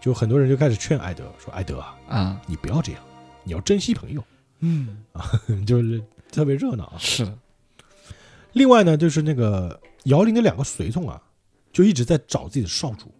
[0.00, 3.00] 就很多人就开始劝艾德说：“艾德啊，啊，你不要这样，
[3.44, 4.22] 你要珍惜朋友。
[4.60, 5.24] 嗯啊，”
[5.66, 6.94] 就是特别热闹啊。
[6.98, 7.32] 是的，
[8.52, 11.20] 另外呢，就是那个姚玲的两个随从啊，
[11.72, 13.12] 就一直在找自己的少主。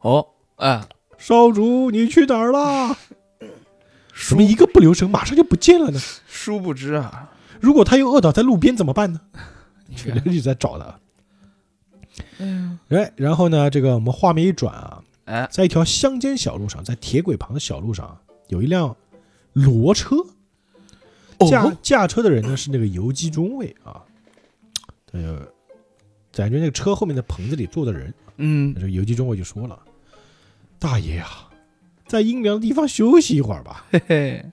[0.00, 0.26] 哦，
[0.56, 2.96] 哎，少主，你去哪儿啦？
[4.28, 5.98] 怎么一个不留神马上就不见了呢？
[6.26, 9.20] 殊不知啊，如果他又饿倒在路边怎么办呢？
[10.24, 11.00] 一直在找他。
[12.38, 18.18] 嗯，哎，然后呢，这个我们画面一转啊，哎，在一条乡间小路上，在铁轨旁的小路上，
[18.48, 18.94] 有一辆
[19.54, 20.16] 骡车。
[21.50, 24.00] 驾哦，驾车的人呢是那个游击中尉啊，
[25.14, 25.40] 呃，
[26.32, 29.78] 感觉那个车后面的棚子里坐的人，嗯这，游击中尉就说了
[30.78, 31.48] ：“大爷啊，
[32.08, 33.86] 在阴凉的地方休息一会儿吧。
[33.90, 34.44] 嘿嘿，”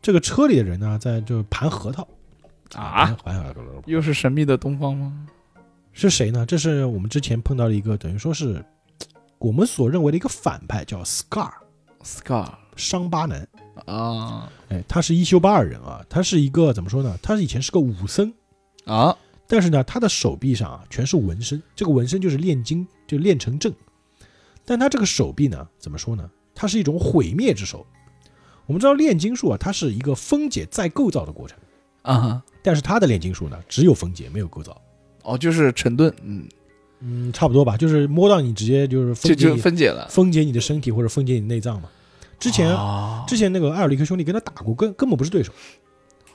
[0.00, 2.06] 这个车里的人呢，在就盘核桃
[2.74, 5.26] 啊，盘核桃又是神秘的东方吗？
[5.92, 6.46] 是谁呢？
[6.46, 8.64] 这是我们之前碰到的一个，等于说是
[9.38, 11.50] 我们所认为的一个反派，叫 Scar
[12.04, 13.46] Scar 伤疤男。
[13.86, 17.18] 啊哎，他是一休巴尔人啊，他是一个怎么说呢？
[17.20, 18.32] 他是以前是个武僧，
[18.84, 19.16] 啊，
[19.52, 23.74] 但是呢，他的手臂上啊全是纹身，这个纹身就是炼金，就炼成阵。
[24.64, 26.30] 但他这个手臂呢，怎么说呢？
[26.54, 27.84] 它是一种毁灭之手。
[28.66, 31.58] 我们知道炼金术啊，它是一个分解再构造的过程，
[32.02, 34.80] 啊，但是他的炼金术呢，只有分解没有构造。
[35.24, 36.48] 哦，就是沉顿，嗯，
[37.00, 40.06] 嗯，差不多吧，就是摸到你直接就是分解你分解了。
[40.08, 41.88] 分解你的身体或者分解你的内脏嘛。
[42.38, 45.52] 之前、啊之前那个艾尔利克兄弟跟他打过，根根本不是对手。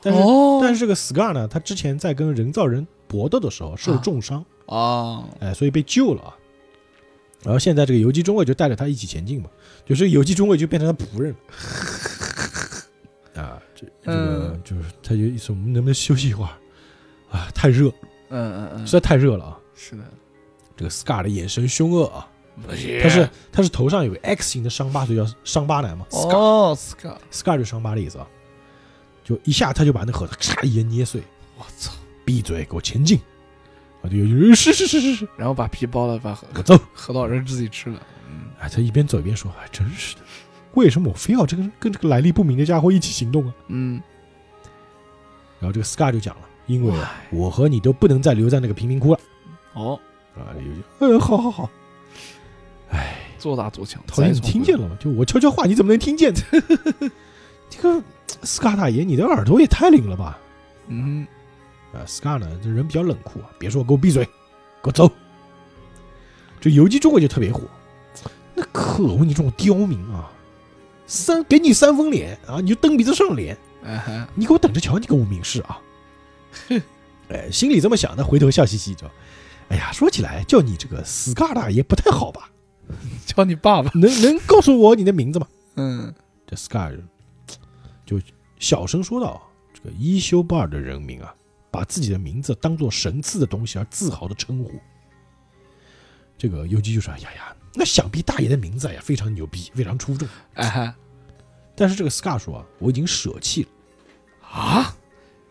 [0.02, 2.86] 但是、哦，但是这个 Scar 呢，他之前在跟人造人
[3.16, 6.36] 搏斗的时候受重伤，啊，哎，所以被救了啊。
[7.44, 9.50] 然后现在这个游击中尉就带着他一起前进嘛，
[9.86, 11.34] 就是游击中尉就变成他仆人。
[13.34, 13.42] 了。
[13.42, 14.62] 啊，这这个嗯。
[14.66, 16.52] 就是他就意思我们能不能休息一会儿？
[17.30, 17.48] 啊？
[17.54, 17.90] 太热，
[18.30, 19.60] 嗯嗯嗯，实在太热了啊！
[19.76, 20.04] 是的，
[20.76, 22.28] 这个 Scar 的眼神凶恶啊，
[22.68, 26.06] 他他是他是头上有个 X 型的伤疤，所以叫伤疤男嘛。
[26.10, 28.28] Scar 哦，Scar，Scar 就是伤疤的意思啊，
[29.24, 31.22] 就一下他就把那盒子咔一捏碎，
[31.58, 31.92] 我操，
[32.26, 33.20] 闭嘴，给我前进！
[34.02, 36.78] 啊，就有人是是是是是，然后把皮剥了，把核我走。
[36.94, 40.22] 核桃仁自己吃了，嗯，哎，他一边走一边说：“哎，真是的，
[40.74, 44.02] 为什么我非要这个跟这个来历不明的家伙一起行动啊嗯，？”
[45.60, 49.20] 然后这个 Scar 就讲了：“因为啊，我和你都不能再留在那个贫民窟了。
[49.74, 50.00] 哦，”
[50.36, 50.54] 啊，
[51.00, 51.70] 有嗯，好好好。
[52.90, 54.96] 哎，做大做强，讨厌，你听见了吗？
[55.00, 56.34] 就我悄悄话，你怎么能听见？
[57.70, 58.04] 这个
[58.44, 60.38] Scar 大爷，你的耳朵也太灵了吧？
[60.88, 61.26] 嗯，
[61.96, 64.32] 啊，Scar 呢，这人比较冷酷啊，别说给我闭嘴，给
[64.84, 65.10] 我走。
[66.60, 67.62] 这游击中国就特别火，
[68.54, 70.32] 那可恶，你这种刁民啊，
[71.08, 73.58] 三给你三分脸啊，你就蹬鼻子上脸，
[74.34, 75.80] 你给我等着瞧，你个无名氏啊！
[77.30, 79.06] 哎，心里这么想，他回头笑嘻嘻就，
[79.70, 82.50] 哎呀，说起来叫你这个 Scar 大爷不太好吧？
[83.26, 85.48] 叫你爸爸，能能告诉我你的名字吗？
[85.76, 86.14] 嗯，
[86.48, 86.98] 这 Scar
[88.06, 88.20] 就
[88.60, 89.42] 小声说道
[89.74, 91.34] ：“这个伊修巴尔的人民啊，
[91.76, 94.80] 把自己的名字当做神赐的东西而自豪的称呼。”
[96.38, 100.28] 这个游击就说：“哎呀呀，那想必大爷的名字哎呀非常牛逼，非常出众。
[100.54, 100.96] 哎哈，”
[101.76, 103.70] 但是这个 Scar 说啊：“我已经舍弃了，
[104.48, 104.96] 啊，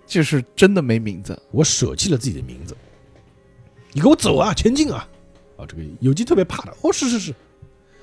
[0.07, 2.77] 就是真的没名字，我舍弃了自己的名字。
[3.93, 5.09] 你给我走啊，前进啊！”
[5.57, 6.77] 啊，这个游击特别怕的。
[6.83, 7.35] 哦，是是是。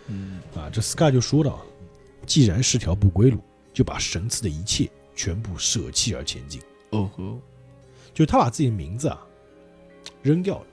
[0.07, 1.61] 嗯，啊，这 Scar 就说道
[2.26, 3.43] ：“既然是条不归路，
[3.74, 6.61] 就把神赐的一切全部舍弃而前进。”
[6.91, 7.39] 哦吼，
[8.14, 9.20] 就他把自己的名字啊
[10.22, 10.66] 扔掉了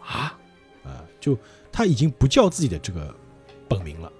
[0.00, 0.38] 啊，
[0.84, 1.36] 啊，就
[1.72, 3.14] 他已经不叫自己的这个
[3.68, 4.10] 本名了，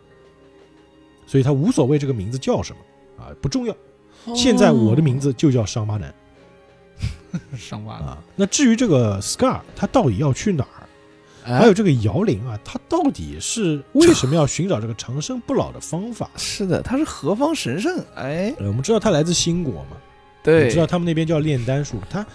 [1.27, 3.77] 所以他无所谓这个名字叫什么啊，不重要。
[4.35, 6.15] 现在我的名字就叫伤疤男
[7.57, 8.25] 上班了，啊。
[8.35, 10.89] 那至于这个 Scar 他到底要去哪儿，
[11.45, 16.29] 哎还有这个摇铃啊，他到底是为什么要寻找这个长生不老的方法？
[16.37, 18.05] 是的，他是何方神圣？
[18.17, 19.97] 哎，呃，我们知道他来自新国嘛，
[20.55, 22.27] 我对，知道他们那边叫炼丹术，他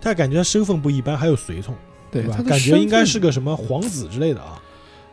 [0.00, 1.74] 他感觉他身份不一般，还有随从。
[2.10, 2.34] 对吧？
[2.36, 4.60] 他感觉应该是个什么皇子之类的啊。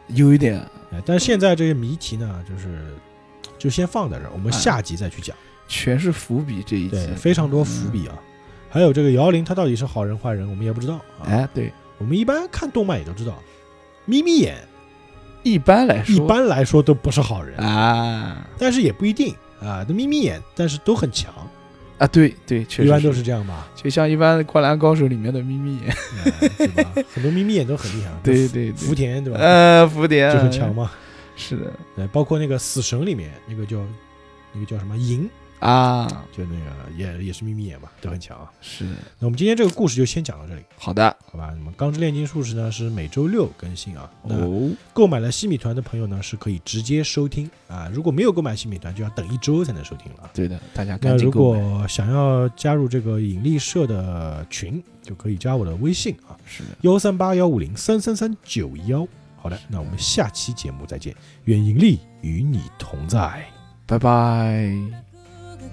[0.08, 0.60] 有一点，
[0.92, 2.94] 哎，但是现在这些谜题呢，就是
[3.58, 5.34] 就先放在这儿，我们哎下集再去讲。
[5.66, 8.20] 全是伏笔这一集对，，非常多伏笔啊。
[8.70, 11.24] 还有这个姚玲，他到底是好人坏人，我们也不知道啊。
[11.26, 13.42] 哎，对，我们一般看动漫也都知道，
[14.04, 14.58] 眯眯眼
[15.44, 19.86] 一般来说，一般来说都不是好人，啊但是也不一定啊。
[19.88, 21.34] 那眯眯眼，但是都很强，
[22.00, 25.94] 啊，对对，确实一般都是这样吧，就像一般《灌篮高手》里面的眯眯眼，
[26.42, 26.92] 哎对吧？
[27.14, 28.74] 很多眯眯眼都很厉害，对对对。
[28.74, 29.40] 福田对吧？
[29.40, 30.32] 呃，福田。
[30.32, 30.90] 就很强，嘛。
[31.36, 31.72] 是的。
[31.96, 33.78] 对，包括那个死神里面那个叫
[34.54, 34.98] 那个叫什么？
[34.98, 35.30] 银，
[35.60, 36.66] 啊，就那个
[36.98, 38.50] 也也是眯眯眼嘛，都很强啊。
[38.62, 38.86] 是
[39.20, 41.52] 那我们今天这个故事就先讲到这里，好的好吧？
[41.58, 44.10] 那么《钢之炼金术士》呢是每周六更新啊。
[44.24, 50.30] 那哦，购买了西米团的朋友呢是可以直接收听啊，如果没有购买西米团，就要等一周才能收听了。
[50.34, 59.08] 对的，大家那如果想要加入这个引力社的群，就可以加我的微信啊，是的，幺三八幺五零三三三九幺。
[59.42, 63.46] 好的，那我们下期节目再见，愿引力与你同在。
[63.86, 65.09] 拜拜。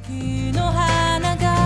[0.09, 1.66] 月の花が